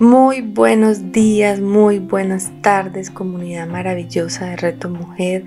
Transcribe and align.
Muy 0.00 0.42
buenos 0.42 1.10
días, 1.10 1.58
muy 1.58 1.98
buenas 1.98 2.52
tardes, 2.62 3.10
comunidad 3.10 3.66
maravillosa 3.66 4.46
de 4.46 4.54
Reto 4.54 4.88
Mujer. 4.88 5.44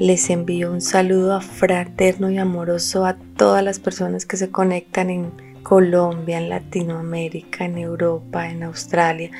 Les 0.00 0.28
envío 0.28 0.72
un 0.72 0.80
saludo 0.80 1.40
fraterno 1.40 2.28
y 2.28 2.36
amoroso 2.36 3.06
a 3.06 3.16
todas 3.36 3.62
las 3.62 3.78
personas 3.78 4.26
que 4.26 4.36
se 4.36 4.50
conectan 4.50 5.08
en 5.08 5.30
Colombia, 5.62 6.38
en 6.38 6.48
Latinoamérica, 6.48 7.64
en 7.64 7.78
Europa, 7.78 8.50
en 8.50 8.64
Australia. 8.64 9.30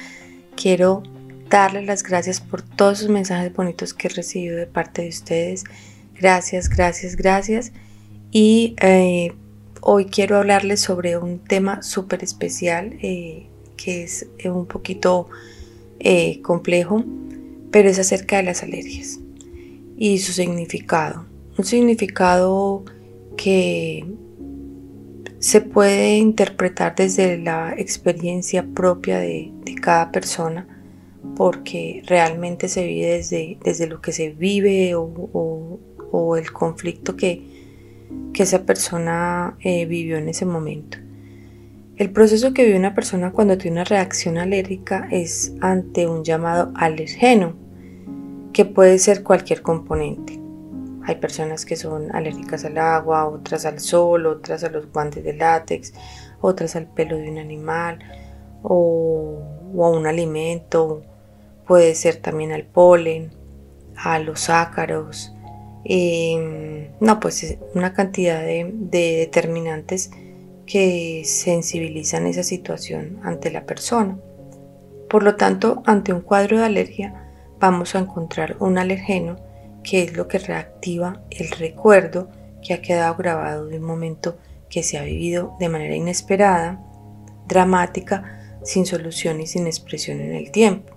Quiero 0.55 1.03
darles 1.51 1.87
las 1.87 2.05
gracias 2.05 2.41
por 2.41 2.63
todos 2.63 3.01
sus 3.01 3.09
mensajes 3.09 3.53
bonitos 3.53 3.93
que 3.93 4.07
he 4.07 4.11
recibido 4.13 4.57
de 4.57 4.69
parte 4.69 5.03
de 5.03 5.09
ustedes. 5.09 5.65
Gracias, 6.15 6.69
gracias, 6.69 7.17
gracias. 7.17 7.73
Y 8.31 8.77
eh, 8.81 9.33
hoy 9.81 10.05
quiero 10.05 10.37
hablarles 10.37 10.83
sobre 10.83 11.17
un 11.17 11.41
tema 11.41 11.83
súper 11.83 12.23
especial. 12.23 12.97
Eh, 13.03 13.49
que 13.83 14.05
es 14.05 14.29
eh, 14.39 14.51
un 14.51 14.67
poquito 14.67 15.29
eh, 15.99 16.41
complejo, 16.43 17.05
pero 17.71 17.89
es 17.89 17.99
acerca 17.99 18.37
de 18.37 18.43
las 18.45 18.63
alergias 18.63 19.21
y 19.97 20.19
su 20.19 20.33
significado. 20.33 21.27
Un 21.59 21.65
significado 21.65 22.85
que 23.37 24.05
se 25.39 25.61
puede 25.61 26.17
interpretar 26.17 26.95
desde 26.95 27.39
la 27.39 27.75
experiencia 27.77 28.65
propia 28.65 29.19
de, 29.19 29.53
cada 29.81 30.13
persona, 30.13 30.69
porque 31.35 32.03
realmente 32.07 32.69
se 32.69 32.87
vive 32.87 33.07
desde, 33.07 33.59
desde 33.65 33.89
lo 33.89 34.01
que 34.01 34.13
se 34.13 34.31
vive 34.31 34.95
o, 34.95 35.79
el 36.37 36.53
conflicto 36.53 37.17
que, 37.17 37.43
que 38.33 38.43
esa 38.45 38.65
persona 38.65 39.57
eh, 39.61 39.87
vivió 39.87 40.19
en 40.19 40.29
ese 40.29 40.47
momento. 40.47 40.99
El 42.03 42.11
proceso 42.11 42.53
que 42.53 42.65
vive 42.65 42.77
una 42.77 42.97
persona 42.97 43.31
cuando 43.31 43.57
tiene 43.57 43.77
una 43.77 43.85
reacción 43.85 44.37
alérgica 44.37 45.07
es 45.13 45.55
ante 45.61 46.09
un 46.09 46.25
llamado 46.25 46.73
alergeno, 46.75 47.55
que 48.53 48.65
puede 48.65 48.99
ser 48.99 49.23
cualquier 49.23 49.63
componente. 49.63 50.41
Hay 51.05 51.15
personas 51.21 51.65
que 51.65 51.77
son 51.77 52.13
alérgicas 52.13 52.65
al 52.65 52.79
agua, 52.79 53.29
otras 53.29 53.67
al 53.67 53.79
sol, 53.79 54.27
otras 54.27 54.65
a 54.65 54.71
los 54.71 54.91
guantes 54.91 55.23
de 55.23 55.35
látex, 55.35 55.95
otras 56.41 56.75
al 56.75 56.89
pelo 56.89 57.17
de 57.19 57.31
un 57.31 57.39
animal 57.39 58.01
o, 58.65 59.39
a 59.79 59.89
un 59.89 60.05
alimento. 60.05 61.05
Puede 61.69 61.95
ser 61.95 62.17
también 62.17 62.51
al 62.51 62.65
polen, 62.65 63.31
a 63.95 64.19
los 64.19 64.51
ácaros. 64.51 65.33
Em, 65.85 66.89
no, 66.99 67.21
pues 67.21 67.59
una 67.77 67.93
cantidad 67.93 68.43
de 68.43 68.73
determinantes 68.81 70.11
que 70.73 71.23
sensibilizan 71.27 72.27
esa 72.27 72.43
situación 72.43 73.21
ante 73.23 73.51
la 73.51 73.67
persona. 73.67 74.17
Por 75.11 75.23
lo 75.23 75.37
tanto, 75.37 75.83
ante 75.85 76.15
un 76.15 76.23
cuadro 76.23 76.57
de 76.57 76.65
alergia 76.65 77.31
vamos 77.61 77.95
a 77.95 77.99
encontrar 77.99 78.57
un 78.59 78.79
alergeno 78.79 79.37
que 79.85 80.03
es 80.03 80.17
lo 80.17 80.29
que 80.29 80.39
reactiva 80.39 81.21
el 81.29 81.51
recuerdo 81.51 82.31
que 82.63 82.73
ha 82.73 82.81
quedado 82.81 83.17
grabado 83.17 83.67
de 83.67 83.81
un 83.81 83.85
momento 83.85 84.39
que 84.71 84.83
se 84.83 84.97
ha 84.97 85.03
vivido 85.03 85.55
de 85.61 85.69
manera 85.69 85.95
inesperada, 85.95 86.83
dramática, 87.47 88.59
sin 88.63 88.87
solución 88.87 89.43
y 89.43 89.47
sin 89.47 89.67
expresión 89.67 90.23
en 90.23 90.33
el 90.33 90.53
tiempo. 90.53 90.95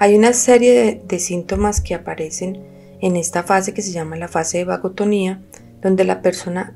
Hay 0.00 0.16
una 0.16 0.32
serie 0.32 1.00
de, 1.06 1.18
síntomas 1.20 1.80
que 1.80 1.94
aparecen 1.94 2.60
en 3.00 3.14
esta 3.14 3.44
fase 3.44 3.72
que 3.72 3.82
se 3.82 3.92
llama 3.92 4.16
la 4.16 4.26
fase 4.26 4.58
de 4.58 4.64
vagotonía, 4.64 5.40
donde 5.80 6.02
la 6.02 6.22
persona 6.22 6.74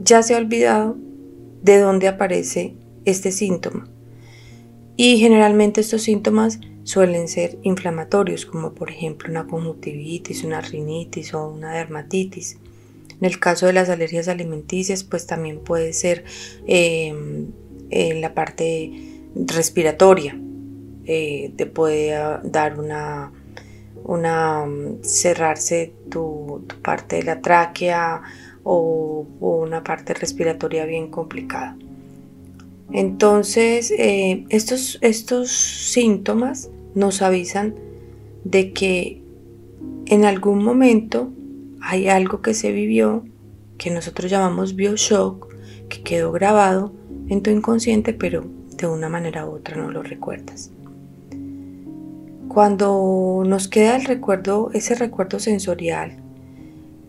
ya 0.00 0.22
se 0.22 0.34
ha 0.34 0.38
olvidado 0.38 0.96
de 1.66 1.80
dónde 1.80 2.06
aparece 2.06 2.74
este 3.04 3.32
síntoma. 3.32 3.88
Y 4.96 5.18
generalmente 5.18 5.80
estos 5.80 6.02
síntomas 6.02 6.60
suelen 6.84 7.26
ser 7.26 7.58
inflamatorios, 7.62 8.46
como 8.46 8.72
por 8.72 8.88
ejemplo 8.88 9.28
una 9.28 9.48
conjuntivitis, 9.48 10.44
una 10.44 10.60
rinitis 10.60 11.34
o 11.34 11.48
una 11.48 11.74
dermatitis. 11.74 12.58
En 13.20 13.26
el 13.26 13.40
caso 13.40 13.66
de 13.66 13.72
las 13.72 13.88
alergias 13.88 14.28
alimenticias, 14.28 15.02
pues 15.02 15.26
también 15.26 15.58
puede 15.58 15.92
ser 15.92 16.24
em, 16.68 17.48
en 17.90 18.20
la 18.20 18.32
parte 18.32 18.92
respiratoria. 19.34 20.38
Eh, 21.04 21.52
te 21.56 21.66
puede 21.66 22.16
dar 22.44 22.78
una, 22.78 23.32
una 24.04 24.64
cerrarse 25.02 25.94
tu, 26.10 26.64
tu 26.68 26.80
parte 26.80 27.16
de 27.16 27.22
la 27.24 27.40
tráquea 27.40 28.22
o, 28.68 29.26
una 29.40 29.84
parte 29.84 30.12
respiratoria 30.12 30.84
bien 30.86 31.08
complicada. 31.08 31.76
Entonces, 32.92 33.92
eh, 33.92 34.44
estos, 34.48 34.98
estos 35.02 35.50
síntomas 35.50 36.70
nos 36.94 37.22
avisan 37.22 37.74
de 38.44 38.72
que 38.72 39.22
en 40.06 40.24
algún 40.24 40.64
momento 40.64 41.30
hay 41.80 42.08
algo 42.08 42.42
que 42.42 42.54
se 42.54 42.72
vivió, 42.72 43.24
que 43.78 43.90
nosotros 43.90 44.30
llamamos 44.30 44.74
bioshock, 44.74 45.54
que 45.88 46.02
quedó 46.02 46.32
grabado 46.32 46.92
en 47.28 47.42
tu 47.42 47.50
inconsciente, 47.50 48.12
pero 48.14 48.44
de 48.76 48.86
una 48.88 49.08
manera 49.08 49.46
u 49.46 49.50
otra 49.50 49.76
no 49.76 49.90
lo 49.90 50.02
recuerdas. 50.02 50.72
Cuando 52.48 53.42
nos 53.46 53.68
queda 53.68 53.96
el 53.96 54.04
recuerdo, 54.06 54.70
ese 54.72 54.94
recuerdo 54.94 55.38
sensorial, 55.38 56.22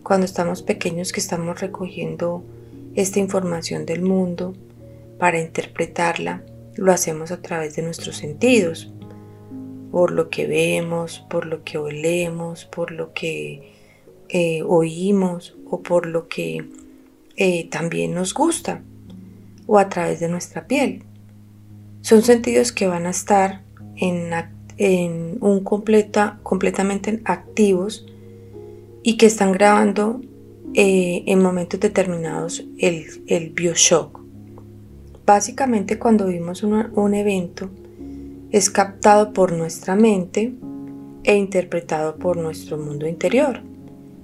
cuando 0.08 0.24
estamos 0.24 0.62
pequeños 0.62 1.12
que 1.12 1.20
estamos 1.20 1.60
recogiendo 1.60 2.42
esta 2.94 3.18
información 3.18 3.84
del 3.84 4.00
mundo 4.00 4.54
para 5.18 5.38
interpretarla, 5.38 6.42
lo 6.76 6.92
hacemos 6.92 7.30
a 7.30 7.42
través 7.42 7.76
de 7.76 7.82
nuestros 7.82 8.16
sentidos, 8.16 8.90
por 9.92 10.10
lo 10.10 10.30
que 10.30 10.46
vemos, 10.46 11.26
por 11.28 11.44
lo 11.44 11.62
que 11.62 11.76
olemos, 11.76 12.64
por 12.64 12.90
lo 12.90 13.12
que 13.12 13.74
eh, 14.30 14.62
oímos 14.66 15.54
o 15.70 15.82
por 15.82 16.06
lo 16.06 16.26
que 16.26 16.70
eh, 17.36 17.68
también 17.68 18.14
nos 18.14 18.32
gusta 18.32 18.80
o 19.66 19.78
a 19.78 19.90
través 19.90 20.20
de 20.20 20.28
nuestra 20.30 20.66
piel. 20.66 21.02
Son 22.00 22.22
sentidos 22.22 22.72
que 22.72 22.86
van 22.86 23.04
a 23.04 23.10
estar 23.10 23.60
en, 23.96 25.36
un 25.42 25.64
completa, 25.64 26.40
completamente 26.42 27.20
activos 27.26 28.06
y 29.02 29.16
que 29.16 29.26
están 29.26 29.52
grabando 29.52 30.20
eh, 30.74 31.24
en 31.26 31.42
momentos 31.42 31.80
determinados 31.80 32.64
el, 32.78 33.06
el 33.26 33.50
bioshock. 33.50 34.20
Básicamente 35.24 35.98
cuando 35.98 36.26
vimos 36.26 36.62
un 36.62 37.14
evento 37.14 37.70
es 38.50 38.70
captado 38.70 39.32
por 39.32 39.52
nuestra 39.52 39.94
mente 39.94 40.54
e 41.24 41.36
interpretado 41.36 42.16
por 42.16 42.36
nuestro 42.36 42.78
mundo 42.78 43.06
interior 43.06 43.60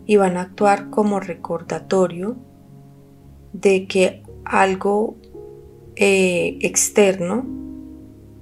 y 0.07 0.17
van 0.17 0.37
a 0.37 0.43
actuar 0.43 0.91
como 0.91 1.21
recordatorio 1.21 2.37
de 3.53 3.87
que 3.87 4.23
algo 4.45 5.17
eh, 5.97 6.59
externo 6.61 7.47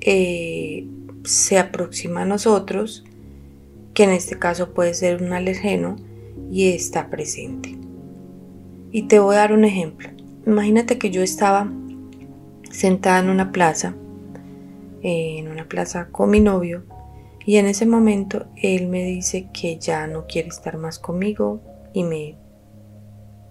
eh, 0.00 0.86
se 1.24 1.58
aproxima 1.58 2.22
a 2.22 2.26
nosotros, 2.26 3.04
que 3.94 4.04
en 4.04 4.10
este 4.10 4.38
caso 4.38 4.72
puede 4.72 4.94
ser 4.94 5.22
un 5.22 5.32
alergeno, 5.32 5.96
y 6.52 6.68
está 6.68 7.08
presente. 7.08 7.78
Y 8.90 9.04
te 9.04 9.18
voy 9.18 9.36
a 9.36 9.38
dar 9.38 9.54
un 9.54 9.64
ejemplo. 9.64 10.10
Imagínate 10.46 10.98
que 10.98 11.10
yo 11.10 11.22
estaba 11.22 11.72
sentada 12.70 13.20
en 13.20 13.30
una 13.30 13.52
plaza, 13.52 13.94
en 15.00 15.48
una 15.48 15.66
plaza 15.66 16.08
con 16.12 16.28
mi 16.28 16.40
novio, 16.40 16.84
y 17.46 17.56
en 17.56 17.66
ese 17.66 17.86
momento 17.86 18.44
él 18.56 18.88
me 18.88 19.02
dice 19.02 19.48
que 19.50 19.78
ya 19.78 20.06
no 20.06 20.26
quiere 20.26 20.48
estar 20.48 20.76
más 20.76 20.98
conmigo 20.98 21.60
y 21.94 22.04
me 22.04 22.36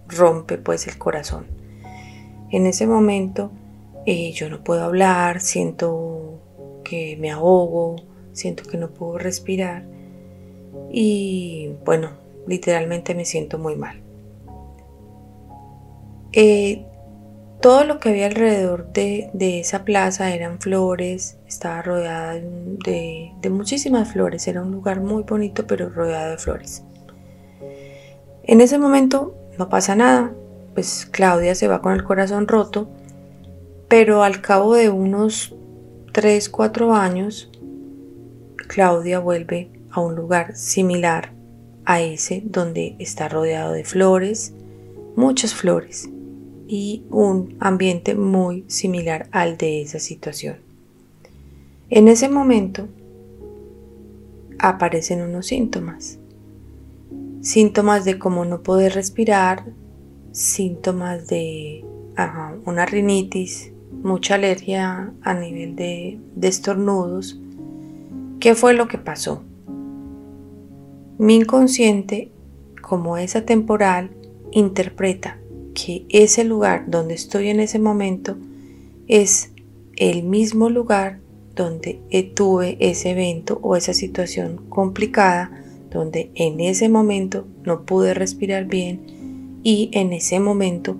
rompe 0.07 0.59
pues 0.59 0.85
el 0.85 0.99
corazón. 0.99 1.47
En 2.51 2.67
ese 2.67 2.85
momento 2.85 3.49
eh, 4.05 4.31
yo 4.31 4.47
no 4.47 4.63
puedo 4.63 4.83
hablar, 4.83 5.41
siento 5.41 6.39
que 6.83 7.17
me 7.19 7.31
ahogo, 7.31 7.95
siento 8.31 8.63
que 8.63 8.77
no 8.77 8.91
puedo 8.91 9.17
respirar 9.17 9.85
y 10.91 11.71
bueno, 11.83 12.20
literalmente 12.47 13.15
me 13.15 13.25
siento 13.25 13.57
muy 13.57 13.75
mal. 13.75 14.01
Eh, 16.33 16.85
Todo 17.61 17.83
lo 17.83 17.99
que 17.99 18.09
había 18.09 18.25
alrededor 18.25 18.91
de, 18.91 19.29
esa 19.59 19.85
plaza 19.85 20.33
eran 20.33 20.59
flores, 20.59 21.37
estaba 21.47 21.83
rodeada 21.83 22.33
de, 22.33 23.33
de 23.39 23.49
muchísimas 23.51 24.11
flores, 24.11 24.47
era 24.47 24.63
un 24.63 24.71
lugar 24.71 24.99
muy 25.01 25.21
bonito 25.21 25.67
pero 25.67 25.89
rodeado 25.89 26.31
de 26.31 26.37
flores. 26.39 26.83
En 28.43 28.61
ese 28.61 28.79
momento 28.79 29.35
no 29.59 29.69
pasa 29.69 29.95
nada, 29.95 30.33
pues 30.73 31.05
Claudia 31.05 31.53
se 31.53 31.67
va 31.67 31.81
con 31.83 31.93
el 31.93 32.03
corazón 32.03 32.47
roto, 32.47 32.89
pero 33.87 34.23
al 34.23 34.41
cabo 34.41 34.73
de 34.73 34.89
unos 34.89 35.53
3, 36.13 36.49
4 36.49 36.95
años, 36.95 37.51
Claudia 38.55 39.19
vuelve 39.19 39.69
a 39.91 39.99
un 40.01 40.15
lugar 40.15 40.55
similar 40.55 41.31
a 41.85 42.01
ese 42.01 42.43
donde 42.45 42.95
está 42.99 43.27
rodeado 43.29 43.73
de 43.73 43.83
flores, 43.83 44.53
muchas 45.15 45.53
flores 45.53 46.09
y 46.67 47.03
un 47.09 47.57
ambiente 47.59 48.15
muy 48.15 48.63
similar 48.67 49.27
al 49.31 49.57
de 49.57 49.81
esa 49.81 49.99
situación. 49.99 50.57
En 51.89 52.07
ese 52.07 52.29
momento 52.29 52.87
aparecen 54.59 55.21
unos 55.21 55.47
síntomas. 55.47 56.17
Síntomas 57.41 58.05
de 58.05 58.17
cómo 58.17 58.45
no 58.45 58.61
poder 58.61 58.93
respirar, 58.93 59.65
síntomas 60.31 61.27
de 61.27 61.83
una 62.65 62.85
rinitis, 62.85 63.73
mucha 64.03 64.35
alergia 64.35 65.11
a 65.21 65.33
nivel 65.33 65.75
de, 65.75 66.19
de 66.35 66.47
estornudos. 66.47 67.39
¿Qué 68.39 68.55
fue 68.55 68.73
lo 68.73 68.87
que 68.87 68.97
pasó? 68.97 69.43
Mi 71.21 71.35
inconsciente, 71.35 72.31
como 72.81 73.15
es 73.15 73.35
atemporal, 73.35 74.09
interpreta 74.51 75.37
que 75.75 76.03
ese 76.09 76.43
lugar 76.43 76.85
donde 76.87 77.13
estoy 77.13 77.49
en 77.49 77.59
ese 77.59 77.77
momento 77.77 78.37
es 79.07 79.51
el 79.97 80.23
mismo 80.23 80.71
lugar 80.71 81.19
donde 81.53 82.01
tuve 82.33 82.75
ese 82.79 83.11
evento 83.11 83.59
o 83.61 83.75
esa 83.75 83.93
situación 83.93 84.65
complicada, 84.67 85.63
donde 85.91 86.31
en 86.33 86.59
ese 86.59 86.89
momento 86.89 87.45
no 87.65 87.85
pude 87.85 88.15
respirar 88.15 88.65
bien 88.65 89.59
y 89.61 89.91
en 89.93 90.13
ese 90.13 90.39
momento 90.39 90.97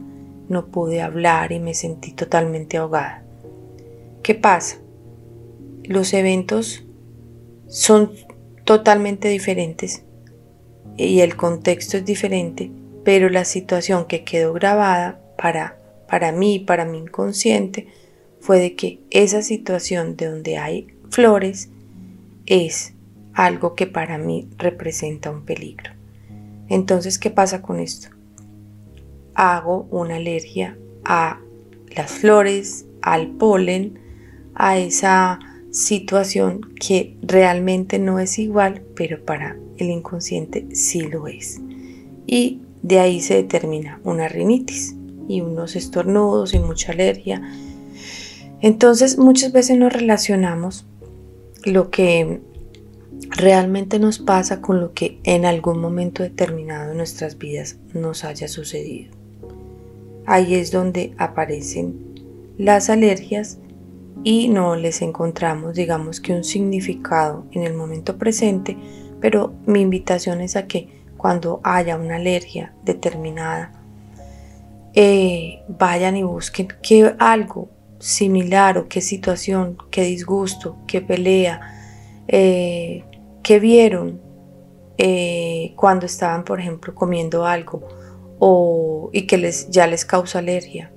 no 0.50 0.68
pude 0.68 1.02
hablar 1.02 1.52
y 1.52 1.58
me 1.58 1.74
sentí 1.74 2.12
totalmente 2.12 2.78
ahogada. 2.78 3.24
¿Qué 4.22 4.36
pasa? 4.36 4.78
Los 5.84 6.14
eventos 6.14 6.86
son 7.66 8.12
totalmente 8.66 9.28
diferentes 9.28 10.04
y 10.98 11.22
el 11.22 11.36
contexto 11.36 11.98
es 11.98 12.06
diferente, 12.06 12.72
pero 13.04 13.30
la 13.30 13.46
situación 13.46 14.06
que 14.06 14.24
quedó 14.24 14.54
grabada 14.54 15.20
para, 15.38 15.80
para 16.08 16.32
mí, 16.32 16.60
para 16.60 16.86
mi 16.86 17.00
inconsciente, 17.00 17.88
fue 18.40 18.60
de 18.60 18.76
que 18.76 19.00
esa 19.10 19.42
situación 19.42 20.16
de 20.16 20.28
donde 20.28 20.58
hay 20.58 20.88
flores 21.10 21.70
es 22.46 22.94
algo 23.34 23.76
que 23.76 23.88
para 23.88 24.18
mí 24.18 24.50
representa 24.58 25.32
un 25.32 25.46
peligro. 25.46 25.92
Entonces, 26.68 27.20
¿qué 27.20 27.30
pasa 27.30 27.62
con 27.62 27.80
esto? 27.80 28.10
Hago 29.34 29.88
una 29.92 30.16
alergia 30.16 30.78
a 31.04 31.40
las 31.96 32.12
flores, 32.12 32.86
al 33.02 33.28
polen, 33.28 34.00
a 34.56 34.78
esa 34.78 35.40
situación 35.72 36.62
que 36.80 37.18
realmente 37.22 37.98
no 37.98 38.20
es 38.20 38.38
igual, 38.40 38.84
pero 38.96 39.24
para 39.24 39.58
el 39.78 39.90
inconsciente 39.90 40.68
sí 40.74 41.02
lo 41.02 41.28
es. 41.28 41.60
Y 42.28 42.62
de 42.84 43.00
ahí 43.00 43.22
se 43.22 43.36
determina 43.36 44.00
una 44.04 44.28
rinitis 44.28 44.96
y 45.28 45.42
unos 45.42 45.76
estornudos 45.76 46.54
y 46.54 46.60
mucha 46.60 46.92
alergia. 46.92 47.42
Entonces 48.62 49.18
muchas 49.18 49.52
veces 49.52 49.78
nos 49.78 49.94
relacionamos 49.94 50.86
lo 51.64 51.90
que 51.90 52.42
realmente 53.30 53.98
nos 54.00 54.20
pasa 54.20 54.62
con 54.62 54.80
lo 54.80 54.94
que 54.94 55.20
en 55.24 55.46
algún 55.46 55.80
momento 55.80 56.22
determinado 56.24 56.92
en 56.92 56.98
nuestras 56.98 57.38
vidas 57.38 57.78
nos 57.94 58.24
haya 58.24 58.48
sucedido. 58.48 59.12
Ahí 60.26 60.56
es 60.56 60.72
donde 60.72 61.14
aparecen 61.18 61.96
las 62.58 62.90
alergias 62.90 63.58
y 64.24 64.50
no 64.50 64.76
les 64.76 65.02
encontramos, 65.02 65.76
digamos 65.76 66.20
que 66.20 66.34
un 66.34 66.44
significado 66.44 67.46
en 67.52 67.64
el 67.64 67.74
momento 67.74 68.18
presente, 68.18 68.78
pero 69.20 69.54
mi 69.66 69.82
invitación 69.82 70.42
es 70.42 70.56
a 70.56 70.68
que 70.68 71.02
cuando 71.18 71.60
haya 71.64 71.98
una 71.98 72.16
alergia 72.16 72.74
determinada, 72.84 73.72
eh, 74.94 75.62
vayan 75.68 76.18
y 76.18 76.24
busquen 76.24 76.68
qué 76.82 77.16
algo 77.18 77.70
similar 78.00 78.78
o 78.78 78.88
qué 78.88 79.02
situación, 79.02 79.78
qué 79.90 80.04
disgusto, 80.04 80.78
qué 80.88 81.02
pelea, 81.02 81.62
eh, 82.28 83.04
qué 83.44 83.60
vieron 83.60 84.20
eh, 84.98 85.74
cuando 85.76 86.06
estaban, 86.06 86.44
por 86.44 86.60
ejemplo, 86.60 86.94
comiendo 86.94 87.46
algo 87.46 87.88
o, 88.40 89.10
y 89.14 89.28
que 89.28 89.38
les, 89.38 89.70
ya 89.70 89.88
les 89.88 90.06
causa 90.06 90.40
alergia. 90.40 90.92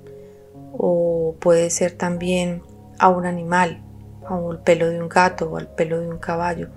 O 0.76 1.36
puede 1.38 1.70
ser 1.70 1.92
también 1.92 2.62
a 2.98 3.08
un 3.08 3.26
animal, 3.26 3.80
al 4.28 4.60
pelo 4.60 4.88
de 4.88 5.00
un 5.00 5.08
gato 5.08 5.50
o 5.50 5.56
al 5.56 5.68
pelo 5.68 6.00
de 6.00 6.08
un 6.08 6.18
caballo. 6.18 6.68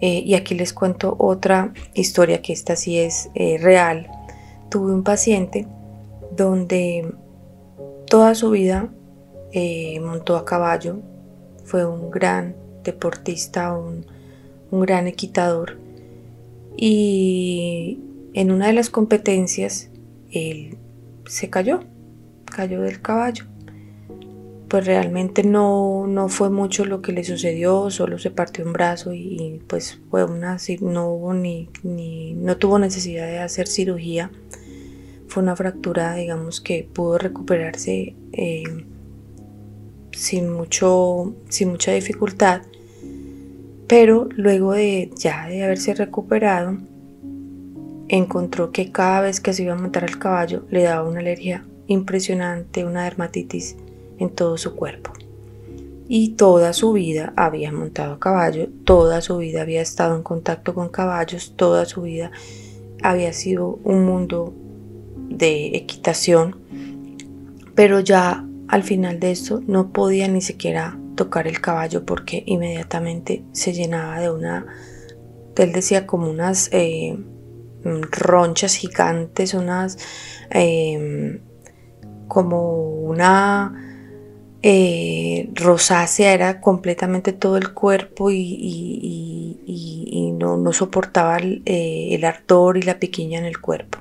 Eh, 0.00 0.22
y 0.24 0.34
aquí 0.34 0.54
les 0.54 0.72
cuento 0.72 1.14
otra 1.18 1.72
historia 1.94 2.42
que 2.42 2.52
esta 2.52 2.76
sí 2.76 2.98
es 2.98 3.30
eh, 3.34 3.58
real. 3.58 4.08
Tuve 4.68 4.92
un 4.92 5.04
paciente 5.04 5.66
donde 6.34 7.14
toda 8.06 8.34
su 8.34 8.50
vida 8.50 8.88
eh, 9.52 10.00
montó 10.00 10.36
a 10.36 10.44
caballo, 10.44 10.98
fue 11.64 11.86
un 11.86 12.10
gran 12.10 12.56
deportista, 12.82 13.74
un, 13.74 14.06
un 14.70 14.80
gran 14.80 15.06
equitador 15.06 15.78
y 16.76 18.00
en 18.34 18.50
una 18.50 18.66
de 18.68 18.72
las 18.72 18.90
competencias 18.90 19.90
él 20.30 20.78
se 21.26 21.50
cayó, 21.50 21.80
cayó 22.46 22.80
del 22.80 23.00
caballo 23.00 23.51
pues 24.72 24.86
realmente 24.86 25.44
no, 25.44 26.06
no 26.06 26.30
fue 26.30 26.48
mucho 26.48 26.86
lo 26.86 27.02
que 27.02 27.12
le 27.12 27.24
sucedió, 27.24 27.90
solo 27.90 28.18
se 28.18 28.30
partió 28.30 28.64
un 28.64 28.72
brazo 28.72 29.12
y, 29.12 29.60
pues 29.66 30.00
fue 30.08 30.24
una, 30.24 30.56
no 30.80 31.10
hubo 31.10 31.34
ni, 31.34 31.68
no 31.82 32.56
tuvo 32.56 32.78
necesidad 32.78 33.26
de 33.26 33.40
hacer 33.40 33.68
cirugía. 33.68 34.30
Fue 35.28 35.42
una 35.42 35.56
fractura, 35.56 36.14
digamos, 36.14 36.62
que 36.62 36.88
pudo 36.90 37.18
recuperarse 37.18 38.16
eh, 38.32 38.62
sin, 40.12 40.50
mucho, 40.50 41.34
sin 41.50 41.68
mucha 41.68 41.92
dificultad. 41.92 42.62
Pero 43.86 44.26
luego 44.34 44.72
de 44.72 45.10
ya 45.14 45.48
de 45.48 45.64
haberse 45.64 45.92
recuperado, 45.92 46.78
encontró 48.08 48.72
que 48.72 48.90
cada 48.90 49.20
vez 49.20 49.38
que 49.42 49.52
se 49.52 49.64
iba 49.64 49.74
a 49.74 49.78
montar 49.78 50.04
al 50.04 50.18
caballo 50.18 50.64
le 50.70 50.84
daba 50.84 51.06
una 51.06 51.20
alergia 51.20 51.66
impresionante, 51.88 52.86
una 52.86 53.04
dermatitis 53.04 53.76
en 54.22 54.30
todo 54.30 54.56
su 54.56 54.74
cuerpo. 54.74 55.12
Y 56.08 56.30
toda 56.30 56.72
su 56.72 56.92
vida 56.92 57.32
había 57.36 57.72
montado 57.72 58.14
a 58.14 58.18
caballo, 58.18 58.68
toda 58.84 59.20
su 59.20 59.38
vida 59.38 59.62
había 59.62 59.80
estado 59.80 60.16
en 60.16 60.22
contacto 60.22 60.74
con 60.74 60.88
caballos, 60.88 61.54
toda 61.56 61.84
su 61.86 62.02
vida 62.02 62.30
había 63.02 63.32
sido 63.32 63.78
un 63.84 64.04
mundo 64.04 64.52
de 65.28 65.76
equitación, 65.76 66.56
pero 67.74 68.00
ya 68.00 68.46
al 68.68 68.82
final 68.82 69.20
de 69.20 69.30
esto 69.30 69.62
no 69.66 69.92
podía 69.92 70.28
ni 70.28 70.40
siquiera 70.40 70.98
tocar 71.14 71.46
el 71.46 71.60
caballo 71.60 72.04
porque 72.04 72.42
inmediatamente 72.46 73.44
se 73.52 73.72
llenaba 73.72 74.20
de 74.20 74.30
una, 74.30 74.66
él 75.56 75.72
decía 75.72 76.06
como 76.06 76.28
unas 76.30 76.68
eh, 76.72 77.18
ronchas 77.84 78.74
gigantes, 78.74 79.54
unas 79.54 79.98
eh, 80.50 81.40
como 82.28 82.88
una 82.88 83.91
eh, 84.62 85.50
rosácea, 85.54 86.32
era 86.32 86.60
completamente 86.60 87.32
todo 87.32 87.56
el 87.56 87.72
cuerpo 87.72 88.30
y, 88.30 89.58
no, 90.38 90.72
soportaba 90.72 91.38
eh, 91.40 92.08
el, 92.12 92.24
ardor 92.24 92.76
y 92.76 92.82
la 92.82 92.98
piquiña 92.98 93.38
en 93.38 93.44
el 93.44 93.60
cuerpo. 93.60 93.98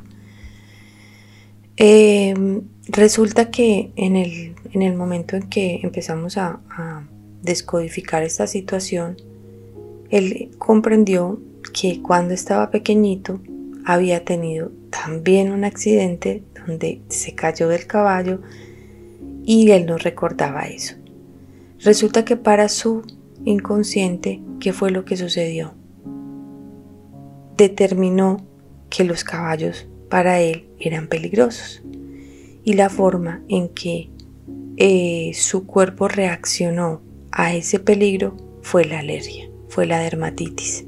Em, 1.78 2.62
resulta 2.88 3.50
que 3.50 3.92
en 3.96 4.16
el, 4.16 4.56
en 4.72 4.82
el, 4.82 4.96
momento 4.96 5.36
en 5.36 5.50
que 5.50 5.80
empezamos 5.84 6.38
a, 6.38 6.60
a 6.70 7.08
descodificar 7.42 8.24
esta 8.24 8.46
situación, 8.48 9.18
él 10.10 10.52
comprendió 10.58 11.40
que 11.74 12.02
cuando 12.02 12.34
estaba 12.34 12.70
pequeñito 12.70 13.40
había 13.86 14.24
tenido 14.26 14.72
también 14.90 15.52
un 15.52 15.64
accidente 15.64 16.44
donde 16.68 17.02
se 17.10 17.34
cayó 17.34 17.68
del 17.68 17.88
caballo, 17.88 18.42
y 19.54 19.70
él 19.72 19.86
no 19.86 19.98
recordaba 19.98 20.62
eso. 20.62 20.96
Resulta 21.80 22.24
que 22.24 22.38
para 22.38 22.70
su 22.70 23.02
inconsciente, 23.44 24.42
¿qué 24.62 24.72
fue 24.72 24.92
lo 24.92 25.04
que 25.04 25.18
sucedió? 25.18 25.74
Determinó 27.58 28.38
que 28.90 29.04
los 29.04 29.26
caballos 29.26 29.90
para 30.08 30.40
él 30.40 30.70
eran 30.80 31.08
peligrosos 31.08 31.84
y 32.64 32.76
la 32.76 32.90
forma 32.90 33.44
en 33.50 33.68
que 33.68 34.10
eh, 34.78 35.32
su 35.34 35.68
cuerpo 35.68 36.08
reaccionó 36.08 37.02
a 37.34 37.54
ese 37.54 37.80
peligro 37.80 38.38
fue 38.62 38.86
la 38.86 39.00
alergia, 39.00 39.50
fue 39.68 39.86
la 39.86 40.00
dermatitis. 40.00 40.86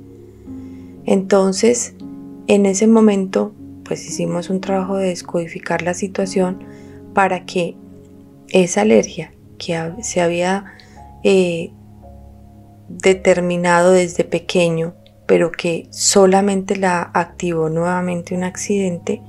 Entonces, 1.04 1.96
en 2.48 2.66
ese 2.66 2.88
momento, 2.88 3.54
pues 3.84 4.08
hicimos 4.08 4.50
un 4.50 4.62
trabajo 4.62 4.96
de 4.96 5.10
descodificar 5.10 5.82
la 5.82 5.94
situación 5.94 6.60
para 7.14 7.46
que 7.46 7.76
esa 8.54 8.82
alergia 8.82 9.34
que 9.58 9.92
se 10.02 10.22
había 10.22 10.66
eh, 11.24 11.72
determinado 12.88 13.92
desde 13.92 14.24
pequeño, 14.24 14.96
pero 15.26 15.52
que 15.52 15.88
solamente 15.90 16.76
la 16.76 17.12
activó 17.14 17.70
nuevamente 17.70 18.36
un 18.36 18.44
accidente 18.44 19.22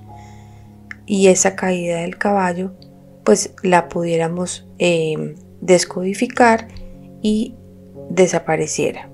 y 1.07 1.29
esa 1.29 1.57
caída 1.57 2.01
del 2.01 2.19
caballo, 2.19 2.75
pues 3.25 3.55
la 3.63 3.89
pudiéramos 3.89 4.69
eh, 4.79 5.35
descodificar 5.61 6.69
y 7.23 7.55
desapareciera 8.11 9.09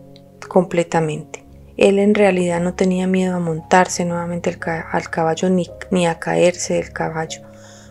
completamente. 0.49 1.45
Él 1.77 1.99
en 1.99 2.15
realidad 2.15 2.61
no 2.61 2.75
tenía 2.75 3.07
miedo 3.07 3.37
a 3.37 3.41
montarse 3.41 4.05
nuevamente 4.05 4.51
al, 4.51 5.11
caballo 5.11 5.49
ni, 5.49 5.69
ni 5.91 6.07
a 6.07 6.19
caerse 6.19 6.75
del 6.75 6.93
caballo, 6.93 7.43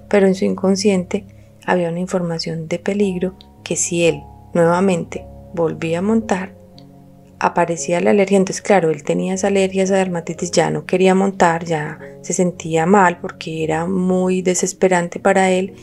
pero 0.10 0.28
en 0.28 0.36
su 0.36 0.46
inconsciente 0.46 1.26
había 1.66 1.90
una 1.90 2.00
información 2.00 2.68
de 2.68 2.80
peligro 2.80 3.36
que 3.64 3.76
si 3.76 4.06
él 4.06 4.24
nuevamente 4.54 5.26
volvía 5.54 6.00
a 6.00 6.02
montar, 6.02 6.56
aparecía 7.40 8.02
la 8.02 8.12
alergia. 8.12 8.38
Entonces, 8.38 8.62
claro, 8.62 8.90
él 8.90 9.04
tenía 9.04 9.34
esa 9.34 9.48
alergia, 9.48 9.84
esa 9.84 9.96
dermatitis, 9.96 10.52
ya 10.52 10.70
no 10.70 10.86
quería 10.86 11.16
montar, 11.16 11.66
ya 11.66 12.00
se 12.22 12.34
sentía 12.34 12.86
mal 12.86 13.20
porque 13.20 13.64
era 13.64 13.86
muy 13.86 14.42
desesperante 14.42 15.20
para 15.20 15.50
él. 15.50 15.74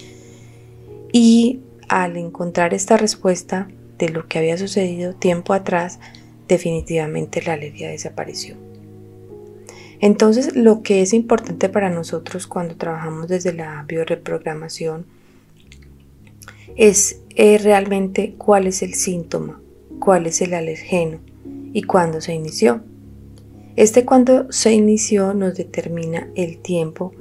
Y 1.13 1.61
al 1.89 2.17
encontrar 2.17 2.75
esta 2.75 2.97
respuesta 2.97 3.69
de 3.99 4.11
lo 4.11 4.27
que 4.27 4.39
había 4.39 4.59
sucedido 4.59 5.15
tiempo 5.15 5.55
atrás, 5.55 5.99
definitivamente 6.49 7.43
la 7.43 7.55
alergia 7.55 7.89
desapareció. 7.89 8.57
Entonces, 10.01 10.55
lo 10.55 10.83
que 10.83 11.01
es 11.01 11.15
importante 11.15 11.71
para 11.71 11.89
nosotros 11.89 12.47
cuando 12.47 12.77
trabajamos 12.77 13.29
desde 13.29 13.55
la 13.55 13.83
bioreprogramación 13.89 15.07
es 16.77 17.23
realmente 17.37 18.35
cuál 18.39 18.67
es 18.67 18.83
el 18.83 18.95
síntoma, 18.95 19.61
cuál 19.99 20.27
es 20.27 20.41
el 20.41 20.55
alergeno 20.55 21.21
y 21.73 21.83
cuándo 21.83 22.21
se 22.21 22.35
inició. 22.35 22.83
Este 23.77 24.05
cuando 24.05 24.51
se 24.53 24.73
inició 24.73 25.35
nos 25.35 25.55
determina 25.55 26.29
el 26.35 26.59
tiempo 26.59 27.13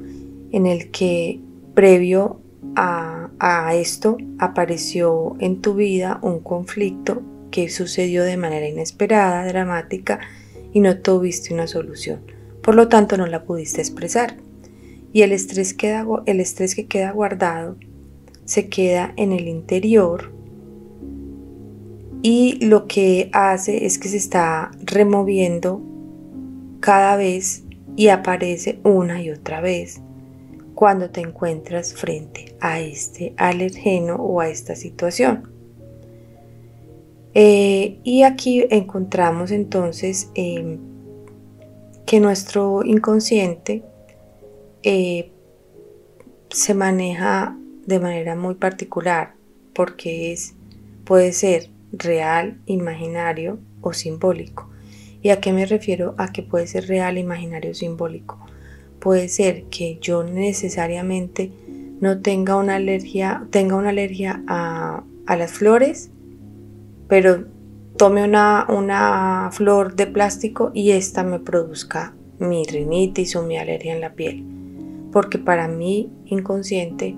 en 0.52 0.66
el 0.68 0.90
que 0.92 1.40
previo 1.74 2.40
a, 2.76 3.30
a 3.40 3.76
esto 3.76 4.18
apareció 4.40 5.36
en 5.40 5.62
tu 5.62 5.74
vida 5.74 6.20
un 6.22 6.40
conflicto 6.40 7.22
que 7.52 7.70
sucedió 7.70 8.24
de 8.24 8.38
manera 8.38 8.68
inesperada, 8.68 9.46
dramática 9.46 10.20
y 10.72 10.80
no 10.80 10.98
tuviste 11.00 11.54
una 11.54 11.68
solución. 11.68 12.22
Por 12.62 12.76
lo 12.76 12.88
tanto 12.88 13.18
no 13.18 13.28
la 13.28 13.44
pudiste 13.44 13.82
expresar. 13.82 14.38
Y 15.14 15.22
el 15.22 15.32
estrés, 15.32 15.74
queda, 15.74 16.06
el 16.26 16.40
estrés 16.40 16.76
que 16.76 16.88
queda 16.88 17.12
guardado 17.12 17.78
se 18.46 18.70
queda 18.70 19.14
en 19.18 19.32
el 19.32 19.48
interior 19.48 20.32
y 22.28 22.66
lo 22.66 22.88
que 22.88 23.30
hace 23.34 23.86
es 23.86 24.00
que 24.00 24.08
se 24.08 24.18
está 24.18 24.72
removiendo 24.84 25.80
cada 26.80 27.18
vez 27.18 27.64
y 27.96 28.08
aparece 28.08 28.80
una 28.84 29.22
y 29.22 29.30
otra 29.30 29.62
vez 29.62 30.02
cuando 30.74 31.12
te 31.12 31.22
encuentras 31.22 31.94
frente 31.94 32.56
a 32.60 32.80
este 32.80 33.36
alergeno 33.38 34.16
o 34.16 34.42
a 34.42 34.50
esta 34.50 34.76
situación. 34.76 35.52
Eh, 37.36 38.00
y 38.04 38.24
aquí 38.24 38.66
encontramos 38.72 39.52
entonces 39.52 40.30
em, 40.34 40.80
que 42.08 42.20
nuestro 42.20 42.84
inconsciente 42.84 43.84
eh, 44.82 45.32
se 46.50 46.74
maneja 46.74 47.56
de 47.86 48.00
manera 48.00 48.36
muy 48.36 48.56
particular 48.56 49.34
porque 49.74 50.32
es, 50.32 50.56
puede 51.04 51.34
ser 51.34 51.70
real, 51.92 52.60
imaginario 52.66 53.60
o 53.82 53.94
simbólico. 53.94 54.70
¿Y 55.22 55.30
a 55.30 55.40
qué 55.40 55.54
me 55.54 55.66
refiero? 55.66 56.16
A 56.18 56.32
que 56.32 56.44
puede 56.44 56.68
ser 56.68 56.88
real, 56.88 57.18
imaginario 57.18 57.72
o 57.72 57.74
simbólico. 57.74 58.40
Puede 59.00 59.28
ser 59.28 59.64
que 59.66 59.98
yo 60.00 60.24
necesariamente 60.24 61.52
no 62.00 62.22
tenga 62.22 62.56
una 62.56 62.76
alergia, 62.76 63.48
tenga 63.50 63.76
una 63.76 63.90
alergia 63.90 64.44
a, 64.48 65.04
a 65.26 65.36
las 65.36 65.52
flores, 65.52 66.10
pero 67.08 67.46
tome 67.98 68.24
una, 68.24 68.66
una 68.70 69.50
flor 69.52 69.96
de 69.96 70.08
plástico 70.08 70.72
y 70.74 70.92
esta 70.92 71.24
me 71.24 71.40
produzca 71.40 72.14
mi 72.40 72.66
rinitis 72.66 73.36
o 73.36 73.44
mi 73.44 73.58
alergia 73.58 73.94
en 73.94 74.02
la 74.02 74.14
piel. 74.14 74.44
Porque 75.12 75.38
para 75.38 75.68
mí 75.68 76.12
inconsciente 76.26 77.16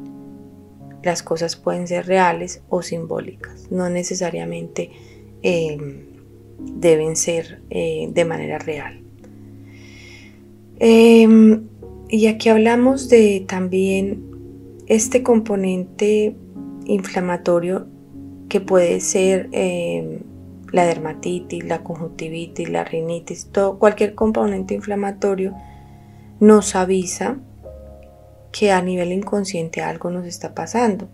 las 1.08 1.24
cosas 1.24 1.56
pueden 1.56 1.88
ser 1.88 2.06
reales 2.06 2.62
o 2.68 2.82
simbólicas, 2.82 3.72
no 3.72 3.90
necesariamente 3.90 4.92
em, 5.42 6.08
deben 6.60 7.16
ser 7.16 7.62
eh, 7.70 8.10
de 8.12 8.26
manera 8.26 8.60
real. 8.60 9.02
Em, 10.80 11.64
y 12.10 12.28
aquí 12.28 12.50
hablamos 12.50 13.08
de 13.08 13.46
también 13.48 14.22
este 14.88 15.24
componente 15.24 16.36
inflamatorio 16.86 17.88
que 18.50 18.60
puede 18.60 19.00
ser 19.00 19.48
em, 19.54 20.20
la 20.74 20.86
dermatitis, 20.86 21.64
la 21.64 21.84
conjuntivitis, 21.84 22.70
la 22.70 22.84
rinitis, 22.84 23.48
todo, 23.54 23.80
cualquier 23.80 24.14
componente 24.14 24.74
inflamatorio 24.74 25.56
nos 26.42 26.76
avisa 26.76 27.40
que 28.52 28.72
a 28.72 28.82
nivel 28.82 29.12
inconsciente 29.12 29.82
algo 29.82 30.10
nos 30.10 30.26
está 30.26 30.54
pasando. 30.54 31.10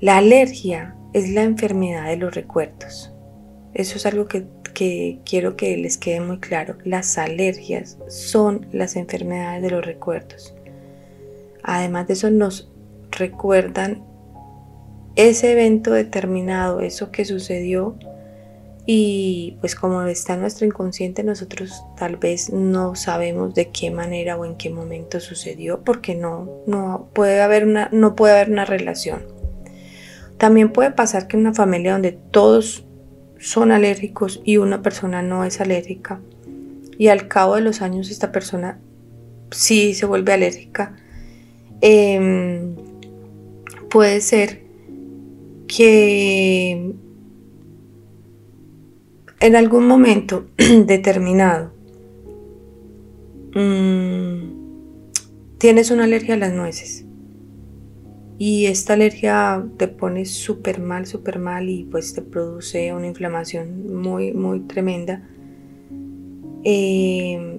La 0.00 0.18
alergia 0.18 0.94
es 1.12 1.30
la 1.30 1.42
enfermedad 1.42 2.08
de 2.08 2.16
los 2.16 2.34
recuerdos. 2.34 3.12
Eso 3.72 3.96
es 3.96 4.06
algo 4.06 4.26
que, 4.26 4.46
quiero 5.24 5.56
que 5.56 5.76
les 5.78 5.96
quede 5.96 6.20
muy 6.20 6.38
claro. 6.38 6.76
Las 6.84 7.16
alergias 7.16 7.96
son 8.08 8.66
las 8.72 8.96
enfermedades 8.96 9.62
de 9.62 9.70
los 9.70 9.84
recuerdos. 9.84 10.54
Además 11.62 12.06
de 12.06 12.12
eso 12.12 12.30
nos 12.30 12.70
recuerdan 13.10 14.04
ese 15.14 15.52
evento 15.52 15.92
determinado, 15.92 16.80
eso 16.80 17.10
que 17.10 17.24
sucedió 17.24 17.98
y 18.86 19.56
pues 19.60 19.74
como 19.74 20.02
está 20.02 20.36
nuestro 20.36 20.64
inconsciente, 20.64 21.24
nosotros 21.24 21.82
tal 21.98 22.16
vez 22.16 22.50
no 22.50 22.94
sabemos 22.94 23.52
de 23.54 23.70
qué 23.70 23.90
manera 23.90 24.36
o 24.36 24.44
en 24.44 24.56
qué 24.56 24.70
momento 24.70 25.18
sucedió 25.18 25.82
porque 25.82 26.14
no, 26.14 26.48
no, 26.68 27.08
puede, 27.12 27.40
haber 27.42 27.64
una, 27.64 27.88
no 27.90 28.14
puede 28.14 28.34
haber 28.34 28.50
una 28.50 28.64
relación. 28.64 29.24
También 30.38 30.72
puede 30.72 30.92
pasar 30.92 31.26
que 31.26 31.36
en 31.36 31.40
una 31.40 31.54
familia 31.54 31.92
donde 31.92 32.12
todos 32.12 32.84
son 33.40 33.72
alérgicos 33.72 34.40
y 34.44 34.58
una 34.58 34.82
persona 34.82 35.20
no 35.20 35.44
es 35.44 35.60
alérgica 35.60 36.20
y 36.96 37.08
al 37.08 37.26
cabo 37.26 37.56
de 37.56 37.62
los 37.62 37.82
años 37.82 38.10
esta 38.10 38.30
persona 38.30 38.78
sí 39.50 39.94
se 39.94 40.06
vuelve 40.06 40.32
alérgica, 40.32 40.94
em, 41.80 42.76
puede 43.90 44.20
ser 44.20 44.62
que 45.66 46.94
en 49.40 49.56
algún 49.56 49.86
momento 49.86 50.46
determinado 50.86 51.72
mm, 53.54 54.56
tienes 55.58 55.90
una 55.90 56.04
alergia 56.04 56.34
a 56.34 56.38
las 56.38 56.52
nueces. 56.52 57.04
Y 58.38 58.66
esta 58.66 58.92
alergia 58.92 59.66
te 59.78 59.88
pone 59.88 60.26
súper 60.26 60.78
mal, 60.78 61.06
súper 61.06 61.38
mal 61.38 61.70
y 61.70 61.84
pues 61.84 62.12
te 62.12 62.20
produce 62.20 62.92
una 62.92 63.06
inflamación 63.06 63.96
muy, 63.96 64.34
muy 64.34 64.60
tremenda, 64.60 65.26
eh, 66.62 67.58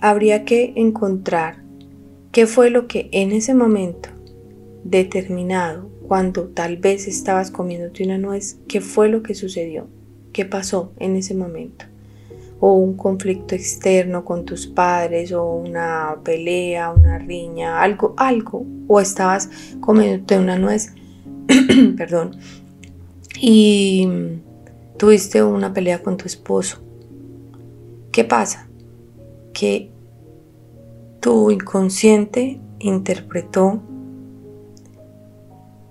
habría 0.00 0.44
que 0.44 0.72
encontrar 0.74 1.62
qué 2.32 2.48
fue 2.48 2.70
lo 2.70 2.88
que 2.88 3.10
en 3.12 3.30
ese 3.30 3.54
momento 3.54 4.08
determinado, 4.82 5.88
cuando 6.08 6.48
tal 6.48 6.78
vez 6.78 7.06
estabas 7.06 7.52
comiéndote 7.52 8.02
una 8.02 8.18
nuez, 8.18 8.58
qué 8.66 8.80
fue 8.80 9.08
lo 9.08 9.22
que 9.22 9.36
sucedió 9.36 9.86
qué 10.32 10.44
pasó 10.44 10.92
en 10.98 11.16
ese 11.16 11.34
momento. 11.34 11.86
O 12.60 12.74
un 12.74 12.96
conflicto 12.96 13.54
externo 13.54 14.24
con 14.24 14.44
tus 14.44 14.66
padres, 14.66 15.32
o 15.32 15.52
una 15.54 16.16
pelea, 16.22 16.90
una 16.90 17.18
riña, 17.18 17.82
algo, 17.82 18.14
algo. 18.16 18.64
O 18.86 19.00
estabas 19.00 19.50
comiéndote 19.80 20.38
una 20.38 20.58
nuez, 20.58 20.94
perdón, 21.96 22.36
y 23.40 24.08
tuviste 24.96 25.42
una 25.42 25.72
pelea 25.72 26.02
con 26.02 26.16
tu 26.16 26.26
esposo. 26.26 26.78
¿Qué 28.12 28.24
pasa? 28.24 28.68
Que 29.52 29.90
tu 31.20 31.50
inconsciente 31.50 32.60
interpretó 32.78 33.82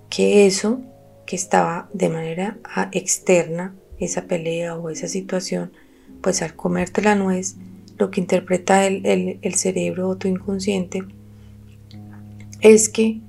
que 0.08 0.46
eso 0.46 0.80
que 1.26 1.36
estaba 1.36 1.88
de 1.92 2.08
manera 2.08 2.58
ah, 2.64 2.88
externa, 2.92 3.74
esa 4.02 4.26
pelea 4.26 4.76
o 4.76 4.90
esa 4.90 5.08
situación, 5.08 5.72
pues 6.20 6.42
al 6.42 6.54
comerte 6.54 7.02
la 7.02 7.14
nuez, 7.14 7.56
lo 7.98 8.10
que 8.10 8.20
interpreta 8.20 8.86
el, 8.86 9.54
cerebro 9.54 10.08
o 10.08 10.16
tu 10.16 10.28
inconsciente 10.28 11.04
es 12.60 12.88
que 12.88 13.20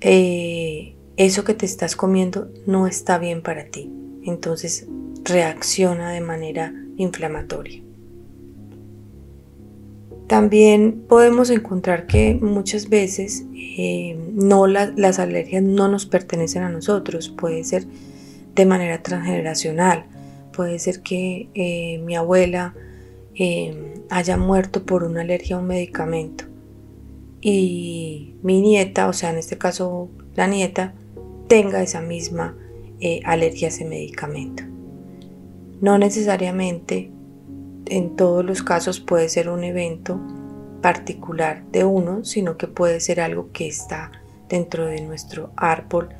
eh, 0.00 0.94
eso 1.16 1.44
que 1.44 1.54
te 1.54 1.66
estás 1.66 1.96
comiendo 1.96 2.50
no 2.66 2.86
está 2.86 3.18
bien 3.18 3.42
para 3.42 3.66
ti. 3.66 3.90
Entonces 4.24 4.86
reacciona 5.24 6.10
de 6.10 6.20
manera 6.20 6.74
inflamatoria. 6.96 7.82
También 10.26 11.04
podemos 11.08 11.50
encontrar 11.50 12.06
que 12.06 12.34
muchas 12.34 12.88
veces 12.88 13.44
eh, 13.54 14.16
no 14.32 14.66
las 14.66 15.18
alergias 15.18 15.62
no 15.62 15.88
nos 15.88 16.06
pertenecen 16.06 16.62
a 16.62 16.70
nosotros, 16.70 17.28
puede 17.28 17.64
ser 17.64 17.86
de 18.54 18.66
manera 18.66 19.02
transgeneracional, 19.02 20.04
puede 20.52 20.78
ser 20.78 21.02
que 21.02 21.48
eh, 21.54 21.98
mi 21.98 22.16
abuela 22.16 22.74
eh, 23.34 23.94
haya 24.10 24.36
muerto 24.36 24.84
por 24.84 25.04
una 25.04 25.22
alergia 25.22 25.56
a 25.56 25.58
un 25.58 25.66
medicamento 25.66 26.44
y 27.40 28.34
mi 28.42 28.60
nieta, 28.60 29.08
o 29.08 29.12
sea 29.12 29.30
en 29.30 29.38
este 29.38 29.58
caso 29.58 30.10
la 30.34 30.46
nieta, 30.46 30.94
tenga 31.48 31.82
esa 31.82 32.00
misma 32.00 32.56
alergia 33.24 33.66
a 33.66 33.70
ese 33.70 33.84
medicamento. 33.84 34.62
No 35.80 35.98
necesariamente 35.98 37.10
en 37.86 38.16
todos 38.16 38.44
los 38.44 38.62
casos 38.62 39.00
puede 39.00 39.28
ser 39.28 39.48
un 39.48 39.64
evento 39.64 40.20
particular 40.80 41.64
de 41.70 41.84
uno, 41.84 42.24
sino 42.24 42.56
que 42.56 42.68
puede 42.68 43.00
ser 43.00 43.20
algo 43.20 43.50
que 43.52 43.66
está 43.66 44.12
dentro 44.48 44.86
de 44.86 45.00
nuestro 45.00 45.50
árbol 45.56 46.10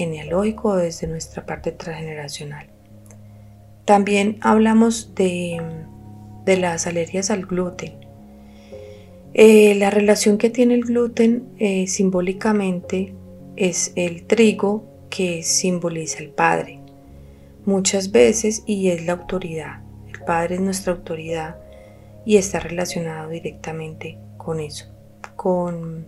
genealógico 0.00 0.76
desde 0.76 1.06
nuestra 1.06 1.44
parte 1.44 1.72
transgeneracional. 1.72 2.66
También 3.84 4.38
hablamos 4.40 5.14
de, 5.14 5.60
las 6.46 6.86
alergias 6.86 7.30
al 7.30 7.44
gluten. 7.44 7.92
Eh, 9.34 9.74
la 9.76 9.90
relación 9.90 10.38
que 10.38 10.50
tiene 10.50 10.74
el 10.74 10.84
gluten 10.84 11.44
eh, 11.58 11.86
simbólicamente 11.86 13.14
es 13.56 13.92
el 13.94 14.26
trigo 14.26 14.84
que 15.10 15.42
simboliza 15.42 16.18
el 16.18 16.30
padre. 16.30 16.80
Muchas 17.66 18.10
veces 18.10 18.62
y 18.66 18.88
es 18.88 19.04
la 19.04 19.12
autoridad. 19.12 19.82
Padre 20.26 20.56
es 20.56 20.60
nuestra 20.60 20.94
autoridad 20.94 21.56
y 22.24 22.36
está 22.36 22.58
relacionado 22.58 23.28
directamente 23.28 24.18
con 24.38 24.60
eso, 24.60 24.86
con, 25.36 26.06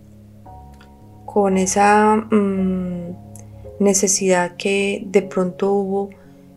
con 1.24 1.56
esa 1.58 2.16
mm, 2.16 3.31
necesidad 3.78 4.56
que 4.56 5.02
de 5.06 5.22
pronto 5.22 5.72
hubo 5.72 6.10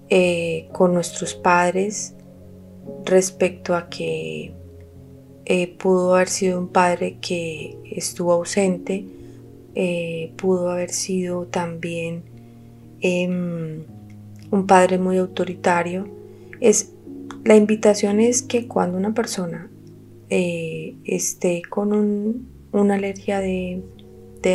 eh, 0.10 0.68
con 0.72 0.94
nuestros 0.94 1.34
padres 1.34 2.14
respecto 3.06 3.76
a 3.76 3.90
que 3.90 4.54
eh, 5.46 5.76
pudo 5.78 6.16
haber 6.16 6.30
sido 6.30 6.60
un 6.60 6.68
padre 6.68 7.18
que 7.20 7.76
estuvo 7.92 8.34
ausente, 8.34 9.06
eh, 9.74 10.32
pudo 10.38 10.70
haber 10.70 10.92
sido 10.92 11.48
también 11.48 12.24
em, 13.02 13.84
un 14.52 14.68
padre 14.68 15.00
muy 15.00 15.18
autoritario. 15.18 16.08
Es 16.62 16.92
la 17.44 17.56
invitación 17.56 18.20
es 18.20 18.42
que 18.44 18.68
cuando 18.68 18.98
una 18.98 19.14
persona 19.14 19.70
esté 20.28 21.62
con 21.70 22.48
una 22.72 22.96
alergia 22.96 23.40
de, 23.40 23.84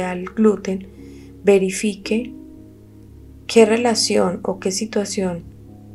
al 0.04 0.24
gluten, 0.24 0.88
verifique 1.42 2.34
qué 3.50 3.66
relación 3.66 4.38
o 4.44 4.60
qué 4.60 4.70
situación 4.70 5.42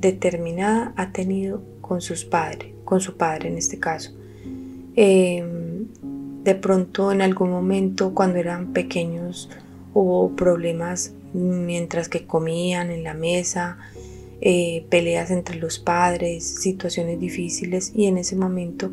determinada 0.02 0.94
ha 0.98 1.14
tenido 1.14 1.64
con 1.80 2.02
sus 2.02 2.26
padres, 2.26 2.74
con 2.84 3.00
su 3.00 3.16
padre 3.16 3.48
en 3.48 3.58
este 3.58 3.80
caso. 3.80 4.12
Em, 4.98 5.88
de 6.44 6.56
pronto 6.56 7.14
en 7.14 7.22
algún 7.22 7.52
momento 7.52 8.14
cuando 8.14 8.40
eran 8.40 8.74
pequeños 8.74 9.50
hubo 9.94 10.36
problemas 10.36 11.14
mientras 11.34 12.10
que 12.10 12.26
comían 12.26 12.92
en 12.92 13.04
la 13.04 13.14
mesa, 13.14 13.78
eh, 14.42 14.86
peleas 14.90 15.32
entre 15.32 15.56
los 15.56 15.80
padres, 15.80 16.44
situaciones 16.44 17.22
difíciles 17.22 17.94
y 17.96 18.08
en 18.08 18.18
ese 18.18 18.36
momento 18.36 18.92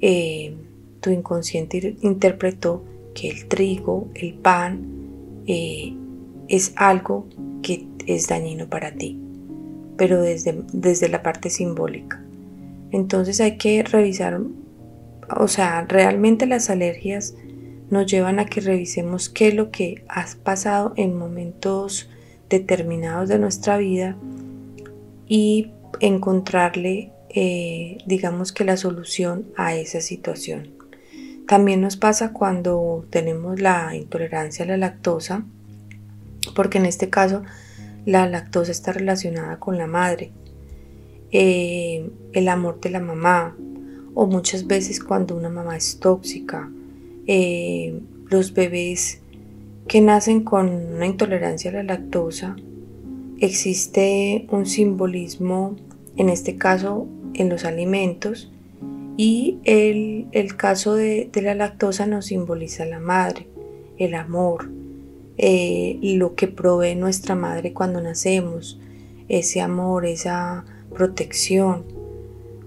eh, 0.00 0.56
tu 1.00 1.10
inconsciente 1.10 1.96
interpretó 2.02 2.82
que 3.14 3.28
el 3.28 3.46
trigo, 3.46 4.08
el 4.16 4.34
pan, 4.34 4.80
eh, 5.46 5.94
es 6.48 6.72
algo 6.76 7.26
que 7.62 7.86
es 8.06 8.28
dañino 8.28 8.68
para 8.68 8.92
ti, 8.92 9.18
pero 9.96 10.22
desde, 10.22 10.62
desde 10.72 11.08
la 11.08 11.22
parte 11.22 11.50
simbólica. 11.50 12.22
Entonces 12.92 13.40
hay 13.40 13.56
que 13.56 13.82
revisar, 13.82 14.40
o 15.36 15.48
sea, 15.48 15.84
realmente 15.88 16.46
las 16.46 16.70
alergias 16.70 17.34
nos 17.90 18.06
llevan 18.06 18.38
a 18.38 18.46
que 18.46 18.60
revisemos 18.60 19.28
qué 19.28 19.48
es 19.48 19.54
lo 19.54 19.70
que 19.70 20.04
has 20.08 20.36
pasado 20.36 20.92
en 20.96 21.16
momentos 21.16 22.08
determinados 22.48 23.28
de 23.28 23.38
nuestra 23.38 23.76
vida 23.78 24.16
y 25.28 25.72
encontrarle, 26.00 27.12
eh, 27.30 27.98
digamos 28.06 28.52
que 28.52 28.64
la 28.64 28.76
solución 28.76 29.46
a 29.56 29.74
esa 29.74 30.00
situación. 30.00 30.70
También 31.46 31.80
nos 31.80 31.96
pasa 31.96 32.32
cuando 32.32 33.06
tenemos 33.10 33.60
la 33.60 33.94
intolerancia 33.94 34.64
a 34.64 34.68
la 34.68 34.76
lactosa, 34.76 35.44
porque 36.56 36.78
en 36.78 36.86
este 36.86 37.08
caso 37.08 37.44
la 38.04 38.28
lactosa 38.28 38.72
está 38.72 38.92
relacionada 38.92 39.60
con 39.60 39.78
la 39.78 39.86
madre, 39.86 40.32
eh, 41.30 42.10
el 42.32 42.48
amor 42.48 42.80
de 42.80 42.90
la 42.90 43.00
mamá, 43.00 43.56
o 44.14 44.26
muchas 44.26 44.66
veces 44.66 44.98
cuando 45.04 45.36
una 45.36 45.50
mamá 45.50 45.76
es 45.76 46.00
tóxica, 46.00 46.70
eh, 47.26 48.00
los 48.30 48.54
bebés 48.54 49.20
que 49.86 50.00
nacen 50.00 50.42
con 50.42 50.68
una 50.68 51.06
intolerancia 51.06 51.70
a 51.70 51.74
la 51.74 51.82
lactosa 51.82 52.56
existe 53.38 54.46
un 54.50 54.66
simbolismo, 54.66 55.76
en 56.16 56.30
este 56.30 56.56
caso 56.56 57.06
en 57.34 57.50
los 57.50 57.64
alimentos, 57.64 58.50
y 59.18 59.58
el, 59.64 60.56
caso 60.56 60.94
de, 60.94 61.30
la 61.34 61.54
lactosa 61.54 62.06
nos 62.06 62.26
simboliza 62.26 62.84
la 62.84 63.00
madre, 63.00 63.46
el 63.98 64.14
amor, 64.14 64.70
eh, 65.38 65.98
lo 66.02 66.34
que 66.34 66.48
provee 66.48 66.94
nuestra 66.94 67.34
madre 67.34 67.72
cuando 67.72 68.00
nacemos, 68.00 68.80
ese 69.28 69.60
amor, 69.60 70.06
esa 70.06 70.64
protección. 70.94 71.84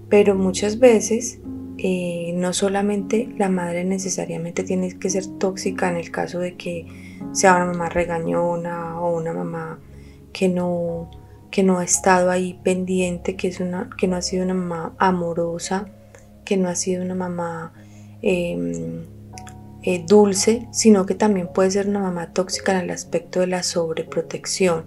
Pero 0.08 0.34
muchas 0.34 0.78
veces 0.78 1.40
eh, 1.78 2.32
no 2.34 2.52
solamente 2.52 3.28
la 3.38 3.48
madre 3.48 3.84
necesariamente 3.84 4.64
tiene 4.64 4.98
que 4.98 5.10
ser 5.10 5.26
tóxica 5.38 5.88
en 5.88 5.96
el 5.96 6.10
caso 6.10 6.38
de 6.38 6.56
que 6.56 6.86
sea 7.32 7.56
una 7.56 7.66
mamá 7.66 7.88
regañona 7.88 9.00
o 9.00 9.16
una 9.16 9.32
mamá 9.32 9.78
que 10.32 10.48
no, 10.48 11.10
que 11.50 11.62
no 11.62 11.78
ha 11.78 11.84
estado 11.84 12.30
ahí 12.30 12.58
pendiente, 12.62 13.36
que, 13.36 13.48
es 13.48 13.60
una, 13.60 13.90
que 13.96 14.08
no 14.08 14.16
ha 14.16 14.22
sido 14.22 14.44
una 14.44 14.54
mamá 14.54 14.94
amorosa, 14.98 15.88
que 16.44 16.56
no 16.56 16.68
ha 16.68 16.74
sido 16.74 17.02
una 17.02 17.14
mamá 17.14 17.72
em, 18.22 19.04
eh, 19.82 20.04
dulce, 20.06 20.68
sino 20.72 21.06
que 21.06 21.14
también 21.14 21.48
puede 21.48 21.70
ser 21.70 21.88
una 21.88 22.00
mamá 22.00 22.32
tóxica 22.32 22.72
en 22.72 22.84
el 22.84 22.90
aspecto 22.90 23.40
de 23.40 23.46
la 23.46 23.62
sobreprotección. 23.62 24.84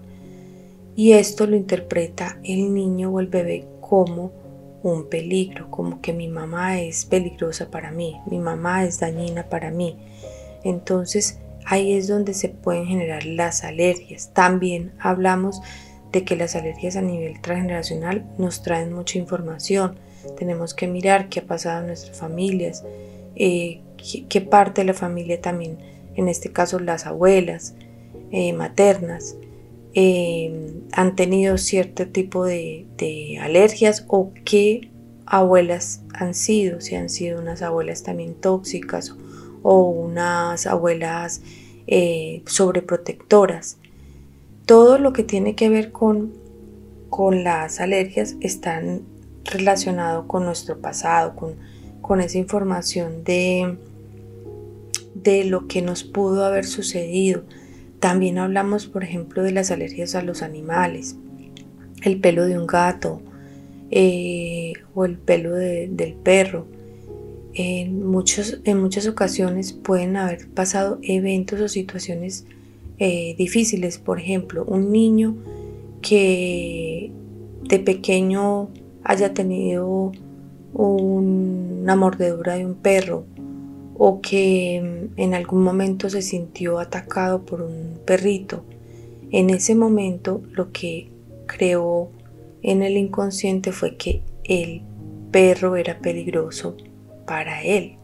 Y 0.96 1.12
esto 1.12 1.46
lo 1.46 1.56
interpreta 1.56 2.38
el 2.44 2.72
niño 2.72 3.10
o 3.10 3.20
el 3.20 3.26
bebé 3.26 3.66
como 3.80 4.32
un 4.82 5.08
peligro, 5.08 5.70
como 5.70 6.00
que 6.00 6.12
mi 6.12 6.28
mamá 6.28 6.80
es 6.80 7.06
peligrosa 7.06 7.70
para 7.70 7.90
mí, 7.90 8.20
mi 8.26 8.38
mamá 8.38 8.84
es 8.84 9.00
dañina 9.00 9.48
para 9.48 9.70
mí. 9.70 9.96
Entonces, 10.62 11.40
ahí 11.64 11.94
es 11.94 12.06
donde 12.06 12.34
se 12.34 12.48
pueden 12.48 12.86
generar 12.86 13.24
las 13.24 13.64
alergias. 13.64 14.30
También 14.32 14.92
hablamos 14.98 15.60
de 16.12 16.24
que 16.24 16.36
las 16.36 16.54
alergias 16.54 16.96
a 16.96 17.02
nivel 17.02 17.40
transgeneracional 17.40 18.24
nos 18.38 18.62
traen 18.62 18.92
mucha 18.92 19.18
información. 19.18 19.96
Tenemos 20.38 20.74
que 20.74 20.86
mirar 20.86 21.28
qué 21.28 21.40
ha 21.40 21.46
pasado 21.46 21.80
en 21.80 21.88
nuestras 21.88 22.16
familias, 22.16 22.84
eh, 23.36 23.80
qué, 24.28 24.40
parte 24.40 24.82
de 24.82 24.86
la 24.86 24.94
familia 24.94 25.40
también, 25.40 25.78
en 26.14 26.28
este 26.28 26.52
caso 26.52 26.78
las 26.78 27.06
abuelas 27.06 27.74
eh, 28.30 28.52
maternas, 28.52 29.36
eh, 29.94 30.82
han 30.92 31.16
tenido 31.16 31.56
cierto 31.56 32.08
tipo 32.08 32.44
de, 32.44 32.86
alergias 33.40 34.04
o 34.08 34.32
qué 34.44 34.90
abuelas 35.26 36.02
han 36.12 36.34
sido, 36.34 36.80
si 36.80 36.96
han 36.96 37.08
sido 37.08 37.40
unas 37.40 37.62
abuelas 37.62 38.02
también 38.02 38.34
tóxicas 38.34 39.14
o 39.62 39.88
unas 39.88 40.66
abuelas 40.66 41.42
eh, 41.86 42.42
sobreprotectoras. 42.46 43.78
Todo 44.66 44.98
lo 44.98 45.12
que 45.12 45.22
tiene 45.22 45.54
que 45.54 45.68
ver 45.68 45.92
con, 45.92 46.42
las 47.30 47.78
alergias 47.78 48.34
están 48.40 49.02
relacionado 49.44 50.26
con 50.26 50.44
nuestro 50.44 50.80
pasado, 50.80 51.36
con 52.00 52.20
esa 52.20 52.38
información 52.38 53.22
de, 53.22 53.76
de 55.14 55.44
lo 55.44 55.66
que 55.66 55.82
nos 55.82 56.04
pudo 56.04 56.44
haber 56.44 56.64
sucedido. 56.64 57.44
también 58.00 58.36
hablamos, 58.36 58.86
por 58.86 59.02
ejemplo, 59.02 59.42
de 59.42 59.52
las 59.52 59.70
alergias 59.70 60.14
a 60.14 60.22
los 60.22 60.42
animales, 60.42 61.16
el 62.02 62.20
pelo 62.20 62.44
de 62.44 62.58
un 62.58 62.66
gato 62.66 63.22
eh, 63.90 64.74
o 64.94 65.06
el 65.06 65.16
pelo 65.16 65.54
del 65.54 66.14
perro. 66.22 66.66
En, 67.54 68.04
muchos, 68.04 68.60
en 68.64 68.80
muchas 68.82 69.06
ocasiones 69.06 69.72
pueden 69.72 70.16
haber 70.16 70.48
pasado 70.48 70.98
eventos 71.02 71.60
o 71.60 71.68
situaciones 71.68 72.44
eh, 72.98 73.36
difíciles. 73.38 73.98
Por 73.98 74.18
ejemplo, 74.20 74.64
un 74.66 74.92
niño 74.92 75.36
que 76.02 77.10
de 77.62 77.78
pequeño 77.78 78.68
haya 79.02 79.32
tenido 79.32 80.12
una 80.74 81.96
mordedura 81.96 82.56
de 82.56 82.66
un 82.66 82.74
perro 82.74 83.24
o 83.96 84.20
que 84.20 84.80
mm, 84.82 85.20
en 85.20 85.34
algún 85.34 85.62
momento 85.62 86.10
se 86.10 86.22
sintió 86.22 86.78
atacado 86.78 87.44
por 87.44 87.62
un 87.62 88.00
perrito. 88.04 88.64
En 89.30 89.50
ese 89.50 89.74
momento 89.74 90.42
lo 90.52 90.72
que 90.72 91.10
creó 91.46 92.10
en 92.62 92.82
el 92.82 92.96
inconsciente 92.96 93.72
fue 93.72 93.96
que 93.96 94.22
el 94.44 94.82
perro 95.30 95.76
era 95.76 95.98
peligroso 95.98 96.76
para 97.26 97.62
él 97.62 97.96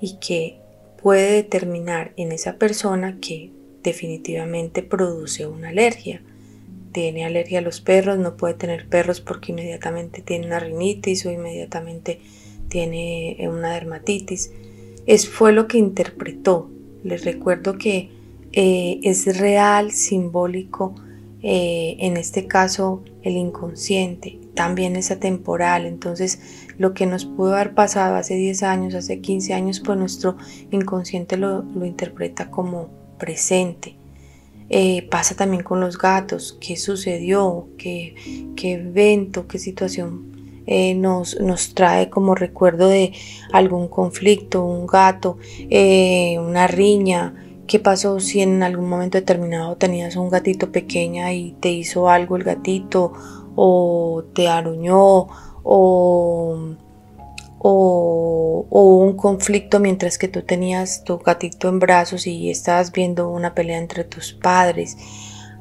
y 0.00 0.18
que 0.18 0.58
puede 1.02 1.32
determinar 1.32 2.12
en 2.16 2.32
esa 2.32 2.56
persona 2.56 3.18
que 3.20 3.50
definitivamente 3.82 4.82
produce 4.82 5.46
una 5.46 5.68
alergia. 5.68 6.22
Tiene 6.92 7.24
alergia 7.24 7.58
a 7.58 7.62
los 7.62 7.80
perros, 7.80 8.18
no 8.18 8.36
puede 8.36 8.54
tener 8.54 8.88
perros 8.88 9.20
porque 9.20 9.52
inmediatamente 9.52 10.22
tiene 10.22 10.46
una 10.46 10.60
rinitis 10.60 11.26
o 11.26 11.30
inmediatamente 11.30 12.20
tiene 12.68 13.36
una 13.48 13.74
dermatitis. 13.74 14.52
Es, 15.06 15.28
fue 15.28 15.52
lo 15.52 15.68
que 15.68 15.78
interpretó. 15.78 16.70
Les 17.02 17.24
recuerdo 17.24 17.76
que 17.76 18.10
eh, 18.52 19.00
es 19.02 19.38
real, 19.38 19.92
simbólico, 19.92 20.94
eh, 21.42 21.96
en 21.98 22.16
este 22.16 22.46
caso 22.46 23.02
el 23.22 23.36
inconsciente, 23.36 24.38
también 24.54 24.96
es 24.96 25.10
atemporal. 25.10 25.84
Entonces, 25.84 26.40
lo 26.78 26.94
que 26.94 27.04
nos 27.06 27.26
pudo 27.26 27.54
haber 27.54 27.74
pasado 27.74 28.16
hace 28.16 28.34
10 28.36 28.62
años, 28.62 28.94
hace 28.94 29.20
15 29.20 29.52
años, 29.52 29.80
pues 29.80 29.98
nuestro 29.98 30.36
inconsciente 30.70 31.36
lo, 31.36 31.64
interpreta 31.84 32.50
como 32.50 32.88
presente. 33.18 33.96
Eh, 34.70 35.06
pasa 35.10 35.34
también 35.34 35.62
con 35.62 35.80
los 35.80 35.98
gatos, 35.98 36.56
qué 36.60 36.76
sucedió, 36.76 37.68
qué, 37.76 38.14
qué 38.56 38.72
evento, 38.72 39.46
qué 39.46 39.58
situación 39.58 40.33
eh, 40.66 40.94
nos, 40.94 41.38
nos, 41.40 41.74
trae 41.74 42.08
como 42.08 42.34
recuerdo 42.34 42.88
de 42.88 43.12
algún 43.52 43.88
conflicto, 43.88 44.64
un 44.64 44.86
gato, 44.86 45.38
eh, 45.70 46.38
una 46.38 46.66
riña. 46.66 47.34
¿Qué 47.66 47.78
pasó 47.78 48.20
si 48.20 48.40
en 48.40 48.62
algún 48.62 48.88
momento 48.88 49.18
determinado 49.18 49.76
tenías 49.76 50.16
un 50.16 50.28
gatito 50.28 50.70
pequeña 50.70 51.32
y 51.32 51.52
te 51.60 51.70
hizo 51.70 52.08
algo 52.08 52.36
el 52.36 52.44
gatito 52.44 53.12
o 53.56 54.24
te 54.34 54.48
aruñó 54.48 55.28
o, 55.62 56.76
o, 57.58 58.66
o, 58.68 58.96
un 58.98 59.16
conflicto 59.16 59.80
mientras 59.80 60.18
que 60.18 60.28
tú 60.28 60.42
tenías 60.42 61.04
tu 61.04 61.18
gatito 61.18 61.68
en 61.68 61.78
brazos 61.78 62.26
y 62.26 62.50
estabas 62.50 62.92
viendo 62.92 63.30
una 63.30 63.54
pelea 63.54 63.78
entre 63.78 64.04
tus 64.04 64.34
padres? 64.34 64.96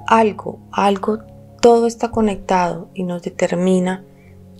Algo, 0.07 0.59
algo, 0.71 1.19
todo 1.61 1.87
está 1.87 2.11
conectado 2.11 2.89
y 2.93 3.03
nos 3.03 3.21
determina 3.23 4.03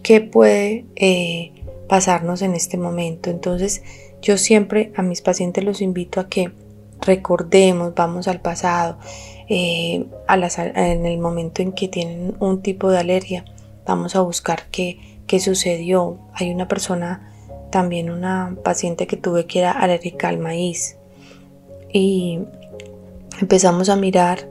qué 0.04 0.22
puede 0.22 0.86
eh, 0.96 1.52
pasarnos 1.88 2.42
en 2.42 2.54
este 2.54 2.78
momento. 2.78 3.30
Entonces 3.30 3.82
yo 4.22 4.38
siempre 4.38 4.92
a 4.96 5.02
mis 5.02 5.22
pacientes 5.22 5.64
los 5.64 5.82
invito 5.82 6.20
a 6.20 6.30
que 6.30 6.52
recordemos, 7.02 7.94
vamos 7.96 8.28
al 8.28 8.42
pasado, 8.42 8.98
eh, 9.50 10.06
en 10.30 11.06
el 11.06 11.18
momento 11.18 11.62
en 11.62 11.74
que 11.74 11.88
tienen 11.88 12.36
un 12.40 12.62
tipo 12.62 12.90
de 12.92 13.00
alergia, 13.00 13.46
vamos 13.86 14.16
a 14.16 14.22
buscar 14.22 14.64
qué, 14.72 15.00
qué 15.28 15.40
sucedió. 15.40 16.20
Hay 16.34 16.52
una 16.52 16.68
persona, 16.68 17.32
también 17.72 18.10
una 18.10 18.56
paciente 18.64 19.08
que 19.08 19.18
tuve 19.18 19.46
que 19.46 19.60
era 19.60 19.72
alérgica 19.72 20.30
al 20.30 20.38
maíz 20.38 20.98
y 21.92 22.40
empezamos 23.40 23.90
a 23.90 23.96
mirar 23.96 24.48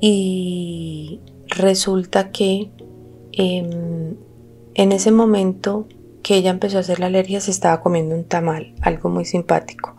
y 0.00 1.20
resulta 1.48 2.30
que 2.30 2.70
em, 3.32 4.16
en 4.80 4.92
ese 4.92 5.10
momento 5.10 5.86
que 6.22 6.36
ella 6.36 6.48
empezó 6.48 6.78
a 6.78 6.80
hacer 6.80 7.00
la 7.00 7.06
alergia 7.06 7.42
se 7.42 7.50
estaba 7.50 7.82
comiendo 7.82 8.14
un 8.14 8.24
tamal, 8.24 8.74
algo 8.80 9.10
muy 9.10 9.26
simpático. 9.26 9.94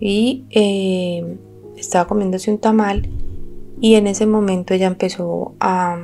Y 0.00 0.44
eh, 0.50 1.38
estaba 1.76 2.08
comiéndose 2.08 2.50
un 2.50 2.58
tamal 2.58 3.08
y 3.80 3.94
en 3.94 4.08
ese 4.08 4.26
momento 4.26 4.74
ella 4.74 4.88
empezó 4.88 5.54
a, 5.60 6.00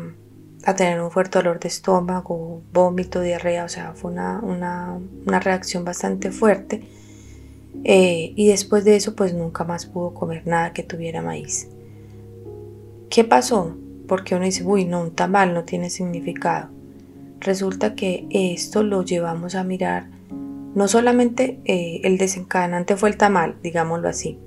tener 0.77 1.01
un 1.01 1.11
fuerte 1.11 1.41
dolor 1.41 1.59
de 1.59 1.67
estómago, 1.67 2.63
vómito, 2.73 3.21
diarrea, 3.21 3.65
o 3.65 3.69
sea, 3.69 3.95
fue 3.95 4.13
una, 4.13 5.01
reacción 5.27 5.85
bastante 5.85 6.31
fuerte. 6.31 6.85
Eh, 7.83 8.33
y 8.37 8.47
después 8.47 8.85
de 8.85 8.95
eso 8.95 9.17
pues 9.17 9.35
nunca 9.35 9.65
más 9.65 9.87
pudo 9.87 10.15
comer 10.15 10.47
nada 10.47 10.73
que 10.73 10.85
tuviera 10.85 11.21
maíz. 11.21 11.67
¿Qué 13.11 13.25
pasó? 13.25 13.77
Porque 14.07 14.37
uno 14.37 14.45
dice, 14.45 14.63
uy, 14.63 14.85
no, 14.85 15.01
un 15.01 15.17
tamal 15.17 15.53
no 15.53 15.65
tiene 15.65 15.91
significado 15.91 16.74
resulta 17.45 17.95
que 17.95 18.27
esto 18.31 18.83
lo 18.83 19.05
llevamos 19.05 19.55
a 19.55 19.63
mirar, 19.65 20.09
no 20.75 20.89
solamente 20.89 21.61
eh, 21.65 22.01
el 22.03 22.19
desencadenante 22.19 22.97
fue 22.97 23.11
el 23.11 23.17
tamal, 23.17 23.57
digámoslo 23.63 24.09
así, 24.09 24.39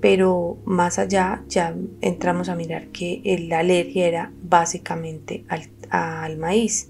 pero 0.00 0.58
más 0.64 0.98
allá 0.98 1.44
ya 1.48 1.76
entramos 2.00 2.48
a 2.48 2.56
mirar 2.56 2.88
que 2.88 3.22
la 3.48 3.60
alergia 3.60 4.08
era 4.08 4.32
básicamente 4.42 5.44
al, 5.48 5.68
al, 5.90 6.38
maíz. 6.38 6.88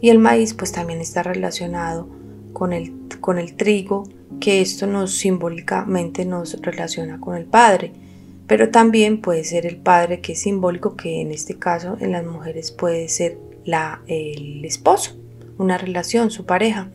Y 0.00 0.10
el 0.10 0.18
maíz 0.18 0.52
pues 0.52 0.72
también 0.72 1.00
está 1.00 1.22
relacionado 1.22 2.08
con 2.52 2.72
el, 2.72 2.92
con 3.20 3.38
el 3.38 3.54
trigo, 3.54 4.04
que 4.40 4.60
esto 4.60 4.86
nos 4.86 5.16
simbólicamente 5.16 6.24
nos 6.24 6.60
relaciona 6.60 7.20
con 7.20 7.36
el 7.36 7.46
padre. 7.46 7.92
Pero 8.46 8.70
también 8.70 9.20
puede 9.20 9.44
ser 9.44 9.66
el 9.66 9.76
padre 9.76 10.20
que 10.20 10.32
es 10.32 10.40
simbólico, 10.40 10.96
que 10.96 11.20
en 11.20 11.30
este 11.30 11.58
caso 11.58 11.96
en 12.00 12.12
las 12.12 12.24
mujeres 12.24 12.70
puede 12.72 13.08
ser 13.08 13.38
el 13.64 14.64
esposo, 14.64 15.16
una 15.58 15.78
relación, 15.78 16.30
su 16.30 16.46
pareja. 16.46 16.88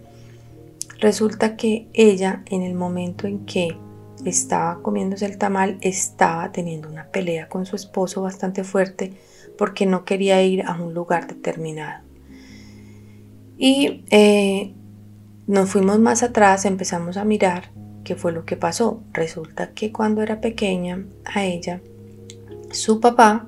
Resulta 0.99 1.55
que 1.55 1.87
ella 1.93 2.43
en 2.47 2.61
el 2.61 2.73
momento 2.73 3.27
en 3.27 3.45
que 3.45 3.77
estaba 4.25 4.81
comiéndose 4.81 5.25
el 5.25 5.37
tamal 5.37 5.77
estaba 5.81 6.51
teniendo 6.51 6.89
una 6.89 7.07
pelea 7.07 7.49
con 7.49 7.65
su 7.65 7.75
esposo 7.75 8.21
bastante 8.21 8.63
fuerte 8.63 9.13
porque 9.57 9.85
no 9.85 10.05
quería 10.05 10.41
ir 10.43 10.63
a 10.65 10.81
un 10.81 10.93
lugar 10.93 11.27
determinado. 11.27 12.03
Y 13.57 14.03
eh, 14.09 14.73
nos 15.45 15.69
fuimos 15.69 15.99
más 15.99 16.23
atrás, 16.23 16.65
empezamos 16.65 17.17
a 17.17 17.25
mirar 17.25 17.71
qué 18.03 18.15
fue 18.15 18.31
lo 18.31 18.45
que 18.45 18.57
pasó. 18.57 19.03
Resulta 19.13 19.71
que 19.73 19.91
cuando 19.91 20.21
era 20.21 20.41
pequeña 20.41 21.05
a 21.25 21.43
ella, 21.43 21.81
su 22.71 22.99
papá 22.99 23.47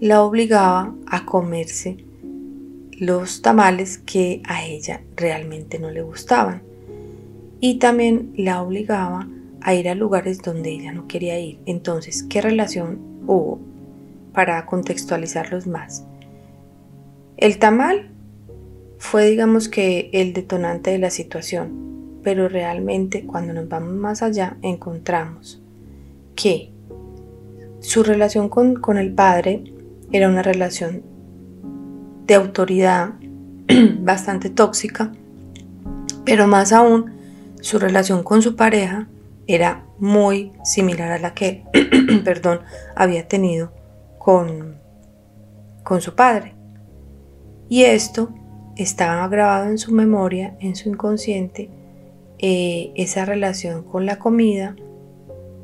la 0.00 0.22
obligaba 0.22 0.94
a 1.06 1.24
comerse 1.24 2.04
los 3.04 3.42
tamales 3.42 3.98
que 3.98 4.42
a 4.44 4.64
ella 4.64 5.02
realmente 5.16 5.78
no 5.78 5.90
le 5.90 6.02
gustaban. 6.02 6.62
Y 7.60 7.78
también 7.78 8.32
la 8.36 8.62
obligaba 8.62 9.28
a 9.60 9.74
ir 9.74 9.88
a 9.88 9.94
lugares 9.94 10.42
donde 10.42 10.70
ella 10.70 10.92
no 10.92 11.06
quería 11.06 11.38
ir. 11.38 11.58
Entonces, 11.66 12.22
¿qué 12.22 12.40
relación 12.40 12.98
hubo? 13.26 13.60
Para 14.32 14.64
contextualizarlos 14.66 15.66
más. 15.66 16.04
El 17.36 17.58
tamal 17.58 18.10
fue, 18.98 19.28
digamos 19.28 19.68
que, 19.68 20.10
el 20.12 20.32
detonante 20.32 20.90
de 20.90 20.98
la 20.98 21.10
situación, 21.10 22.20
pero 22.22 22.48
realmente 22.48 23.24
cuando 23.26 23.52
nos 23.52 23.68
vamos 23.68 23.94
más 23.94 24.22
allá 24.22 24.56
encontramos 24.62 25.62
que 26.34 26.70
su 27.80 28.02
relación 28.02 28.48
con, 28.48 28.76
con 28.76 28.96
el 28.98 29.12
padre 29.12 29.64
era 30.10 30.28
una 30.28 30.42
relación 30.42 31.13
de 32.26 32.34
autoridad 32.34 33.14
bastante 34.00 34.50
tóxica, 34.50 35.12
pero 36.24 36.46
más 36.46 36.72
aún 36.72 37.12
su 37.60 37.78
relación 37.78 38.22
con 38.22 38.42
su 38.42 38.56
pareja 38.56 39.08
era 39.46 39.86
muy 39.98 40.52
similar 40.64 41.12
a 41.12 41.18
la 41.18 41.34
que, 41.34 41.64
perdón, 42.24 42.60
había 42.96 43.28
tenido 43.28 43.72
con, 44.18 44.78
con 45.82 46.00
su 46.00 46.14
padre. 46.14 46.54
Y 47.68 47.84
esto 47.84 48.30
estaba 48.76 49.26
grabado 49.28 49.70
en 49.70 49.78
su 49.78 49.92
memoria, 49.92 50.56
en 50.60 50.76
su 50.76 50.88
inconsciente, 50.88 51.70
eh, 52.38 52.92
esa 52.96 53.24
relación 53.24 53.82
con 53.84 54.06
la 54.06 54.18
comida, 54.18 54.76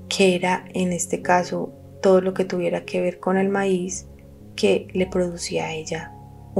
que 0.08 0.34
era 0.34 0.64
en 0.74 0.92
este 0.92 1.22
caso 1.22 1.72
todo 2.02 2.20
lo 2.20 2.34
que 2.34 2.44
tuviera 2.44 2.84
que 2.84 3.00
ver 3.00 3.20
con 3.20 3.36
el 3.36 3.48
maíz 3.48 4.06
que 4.56 4.88
le 4.92 5.06
producía 5.06 5.66
a 5.66 5.72
ella 5.72 6.12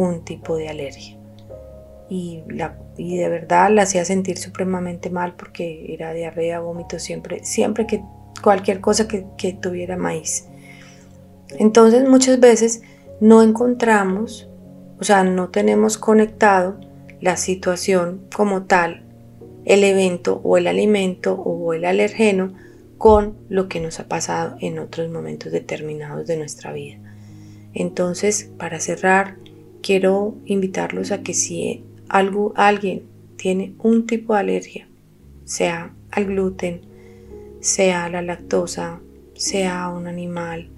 un 0.08 0.24
tipo 0.24 0.56
de 0.56 0.68
alergia. 0.68 1.16
Y, 2.08 2.42
la, 2.48 2.76
y 2.96 3.16
de 3.18 3.28
verdad 3.28 3.70
la 3.70 3.82
hacía 3.82 4.04
sentir 4.04 4.36
supremamente 4.38 5.10
mal 5.10 5.34
porque 5.36 5.94
era 5.94 6.12
diarrea, 6.12 6.60
vómito 6.60 6.98
siempre, 6.98 7.44
siempre 7.44 7.86
que 7.86 8.02
cualquier 8.42 8.80
cosa 8.80 9.06
que, 9.06 9.52
tuviera 9.60 9.96
maíz. 9.96 10.46
Entonces 11.58 12.08
muchas 12.08 12.40
veces 12.40 12.82
no 13.20 13.42
encontramos, 13.42 14.48
o 14.98 15.04
sea, 15.04 15.24
no 15.24 15.50
tenemos 15.50 15.98
conectado 15.98 16.80
la 17.20 17.36
situación 17.36 18.22
como 18.34 18.64
tal, 18.64 19.04
el 19.64 19.84
evento 19.84 20.40
o 20.42 20.56
el 20.56 20.66
alimento 20.66 21.34
o 21.34 21.74
el 21.74 21.84
alergeno 21.84 22.52
con 22.98 23.34
lo 23.48 23.68
que 23.68 23.80
nos 23.80 24.00
ha 24.00 24.08
pasado 24.08 24.56
en 24.60 24.78
otros 24.78 25.10
momentos 25.10 25.52
determinados 25.52 26.26
de 26.26 26.36
nuestra 26.36 26.72
vida. 26.72 26.98
Entonces, 27.72 28.50
para 28.58 28.80
cerrar, 28.80 29.36
quiero 29.83 30.35
invitarlos 30.47 31.12
a 31.12 31.23
que 31.23 31.35
si 31.35 31.83
algo, 32.09 32.53
alguien 32.57 33.03
tiene 33.37 33.75
un 33.79 34.07
tipo 34.07 34.35
de 34.35 34.40
alergia, 34.40 34.88
sea 35.45 35.95
al 36.11 36.27
gluten, 36.27 36.83
sea 37.61 38.05
a 38.05 38.11
la 38.11 38.23
lactosa, 38.23 39.01
sea 39.35 39.85
a 39.85 39.95
un 39.95 40.07
animal, 40.07 40.69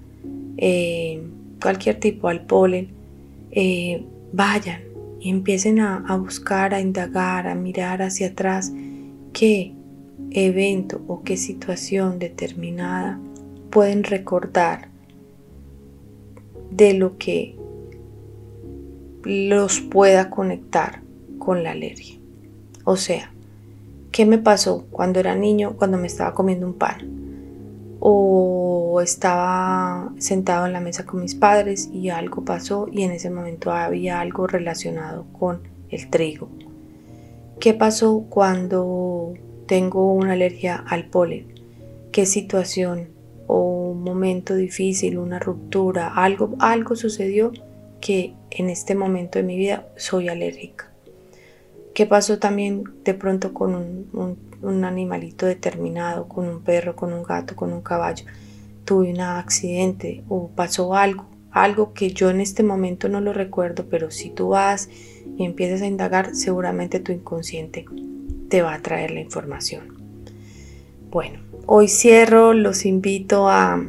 eh, 0.57 1.21
cualquier 1.61 1.99
tipo, 1.99 2.27
al 2.27 2.45
polen, 2.45 2.89
eh, 3.51 4.05
vayan 4.31 4.81
y 5.19 5.29
empiecen 5.29 5.79
a, 5.79 6.05
a 6.07 6.17
buscar, 6.17 6.73
a 6.73 6.81
indagar, 6.81 7.47
a 7.47 7.55
mirar 7.55 8.01
hacia 8.01 8.27
atrás 8.27 8.71
qué 9.31 9.73
evento 10.31 11.01
o 11.07 11.23
qué 11.23 11.37
situación 11.37 12.19
determinada 12.19 13.19
pueden 13.69 14.03
recordar 14.03 14.89
de 16.71 16.93
lo 16.93 17.17
que 17.17 17.55
los 19.23 19.79
pueda 19.79 20.29
conectar 20.29 21.01
con 21.39 21.63
la 21.63 21.71
alergia. 21.71 22.19
O 22.83 22.95
sea, 22.95 23.31
¿qué 24.11 24.25
me 24.25 24.37
pasó 24.37 24.85
cuando 24.91 25.19
era 25.19 25.35
niño 25.35 25.75
cuando 25.77 25.97
me 25.97 26.07
estaba 26.07 26.33
comiendo 26.33 26.67
un 26.67 26.73
pan? 26.73 26.97
O 27.99 28.99
estaba 29.01 30.11
sentado 30.17 30.65
en 30.65 30.73
la 30.73 30.81
mesa 30.81 31.05
con 31.05 31.21
mis 31.21 31.35
padres 31.35 31.89
y 31.93 32.09
algo 32.09 32.43
pasó 32.43 32.87
y 32.91 33.03
en 33.03 33.11
ese 33.11 33.29
momento 33.29 33.71
había 33.71 34.19
algo 34.19 34.47
relacionado 34.47 35.25
con 35.39 35.61
el 35.89 36.09
trigo. 36.09 36.49
¿Qué 37.59 37.73
pasó 37.73 38.25
cuando 38.29 39.33
tengo 39.67 40.13
una 40.13 40.33
alergia 40.33 40.83
al 40.87 41.05
polen? 41.05 41.47
¿Qué 42.11 42.25
situación 42.25 43.07
o 43.47 43.91
un 43.91 44.03
momento 44.03 44.55
difícil, 44.55 45.17
una 45.17 45.39
ruptura, 45.39 46.13
algo, 46.15 46.55
algo 46.59 46.95
sucedió 46.95 47.51
que 48.01 48.33
en 48.55 48.69
este 48.69 48.95
momento 48.95 49.39
de 49.39 49.43
mi 49.43 49.57
vida 49.57 49.87
soy 49.97 50.29
alérgica. 50.29 50.91
¿Qué 51.93 52.05
pasó 52.05 52.39
también 52.39 52.83
de 53.03 53.13
pronto 53.13 53.53
con 53.53 53.75
un, 53.75 54.85
animalito 54.85 55.45
determinado, 55.45 56.27
con 56.27 56.47
un 56.47 56.61
perro, 56.61 56.95
con 56.95 57.13
un 57.13 57.23
gato, 57.23 57.55
con 57.55 57.73
un 57.73 57.81
caballo? 57.81 58.25
Tuve 58.85 59.11
un 59.11 59.21
accidente 59.21 60.23
o 60.27 60.49
pasó 60.49 60.95
algo, 60.95 61.25
algo 61.51 61.93
que 61.93 62.11
yo 62.11 62.29
en 62.29 62.41
este 62.41 62.63
momento 62.63 63.09
no 63.09 63.21
lo 63.21 63.33
recuerdo, 63.33 63.85
pero 63.89 64.11
si 64.11 64.29
tú 64.29 64.49
vas 64.49 64.89
y 65.37 65.45
empiezas 65.45 65.81
a 65.81 65.87
indagar, 65.87 66.35
seguramente 66.35 66.99
tu 66.99 67.11
inconsciente 67.11 67.85
te 68.49 68.61
va 68.61 68.73
a 68.73 68.81
traer 68.81 69.11
la 69.11 69.21
información. 69.21 69.97
Bueno, 71.11 71.39
hoy 71.67 71.87
cierro, 71.87 72.53
los 72.53 72.85
invito 72.85 73.47
a, 73.47 73.83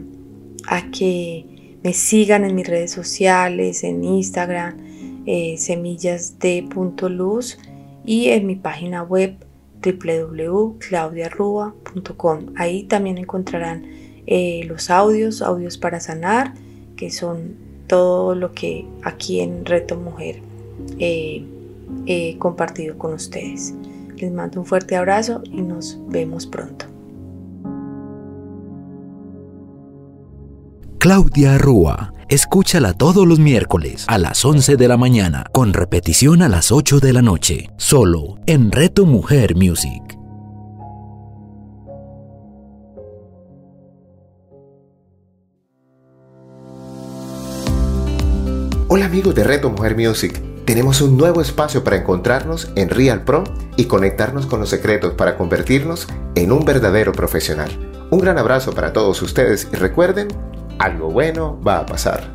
a 0.66 0.90
que 0.90 1.53
me 1.84 1.92
sigan 1.92 2.44
en 2.44 2.54
mis 2.54 2.66
redes 2.66 2.90
sociales, 2.90 3.84
en 3.84 4.02
Instagram, 4.02 4.78
eh, 5.26 5.56
semillas 5.58 6.38
de 6.38 6.66
punto 6.68 7.10
luz 7.10 7.58
y 8.06 8.30
en 8.30 8.46
mi 8.46 8.56
página 8.56 9.02
web 9.02 9.36
www.claudiarrua.com. 9.84 12.46
Ahí 12.56 12.84
también 12.84 13.18
encontrarán 13.18 13.84
eh, 14.26 14.62
los 14.66 14.88
audios, 14.88 15.42
audios 15.42 15.76
para 15.76 16.00
sanar, 16.00 16.54
que 16.96 17.10
son 17.10 17.56
todo 17.86 18.34
lo 18.34 18.54
que 18.54 18.86
aquí 19.02 19.40
en 19.40 19.66
Reto 19.66 19.96
Mujer 19.96 20.40
eh, 20.98 21.44
he 22.06 22.38
compartido 22.38 22.96
con 22.96 23.12
ustedes. 23.12 23.74
Les 24.16 24.32
mando 24.32 24.60
un 24.60 24.66
fuerte 24.66 24.96
abrazo 24.96 25.42
y 25.44 25.60
nos 25.60 25.98
vemos 26.08 26.46
pronto. 26.46 26.93
Claudia 31.04 31.58
Rúa. 31.58 32.14
Escúchala 32.30 32.94
todos 32.94 33.26
los 33.26 33.38
miércoles 33.38 34.06
a 34.08 34.16
las 34.16 34.42
11 34.42 34.78
de 34.78 34.88
la 34.88 34.96
mañana, 34.96 35.44
con 35.52 35.74
repetición 35.74 36.40
a 36.40 36.48
las 36.48 36.72
8 36.72 36.98
de 36.98 37.12
la 37.12 37.20
noche, 37.20 37.68
solo 37.76 38.38
en 38.46 38.72
Reto 38.72 39.04
Mujer 39.04 39.54
Music. 39.54 40.02
Hola 48.88 49.04
amigos 49.04 49.34
de 49.34 49.44
Reto 49.44 49.68
Mujer 49.68 49.98
Music. 49.98 50.40
Tenemos 50.64 51.02
un 51.02 51.18
nuevo 51.18 51.42
espacio 51.42 51.84
para 51.84 51.96
encontrarnos 51.96 52.70
en 52.76 52.88
Real 52.88 53.24
Pro 53.24 53.44
y 53.76 53.84
conectarnos 53.84 54.46
con 54.46 54.58
los 54.58 54.70
secretos 54.70 55.12
para 55.12 55.36
convertirnos 55.36 56.08
en 56.34 56.50
un 56.50 56.64
verdadero 56.64 57.12
profesional. 57.12 57.90
Un 58.10 58.20
gran 58.20 58.38
abrazo 58.38 58.72
para 58.72 58.94
todos 58.94 59.20
ustedes 59.20 59.68
y 59.70 59.76
recuerden 59.76 60.28
algo 60.78 61.10
bueno 61.10 61.58
va 61.66 61.80
a 61.80 61.86
pasar. 61.86 62.34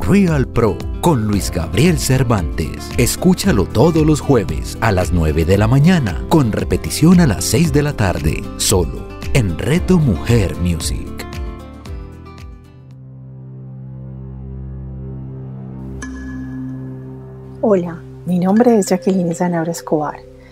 Real 0.00 0.46
Pro 0.46 0.76
con 1.00 1.26
Luis 1.26 1.50
Gabriel 1.50 1.98
Cervantes. 1.98 2.90
Escúchalo 2.98 3.64
todos 3.64 4.04
los 4.06 4.20
jueves 4.20 4.76
a 4.80 4.92
las 4.92 5.12
9 5.12 5.44
de 5.44 5.58
la 5.58 5.66
mañana, 5.66 6.24
con 6.28 6.52
repetición 6.52 7.20
a 7.20 7.26
las 7.26 7.44
6 7.44 7.72
de 7.72 7.82
la 7.82 7.92
tarde, 7.94 8.42
solo 8.56 9.06
en 9.34 9.58
Reto 9.58 9.98
Mujer 9.98 10.56
Music. 10.56 11.06
Hola, 17.60 18.00
mi 18.26 18.38
nombre 18.38 18.78
es 18.78 18.86
Jacqueline 18.86 19.34
Zanabra 19.34 19.72
Escobar. 19.72 20.35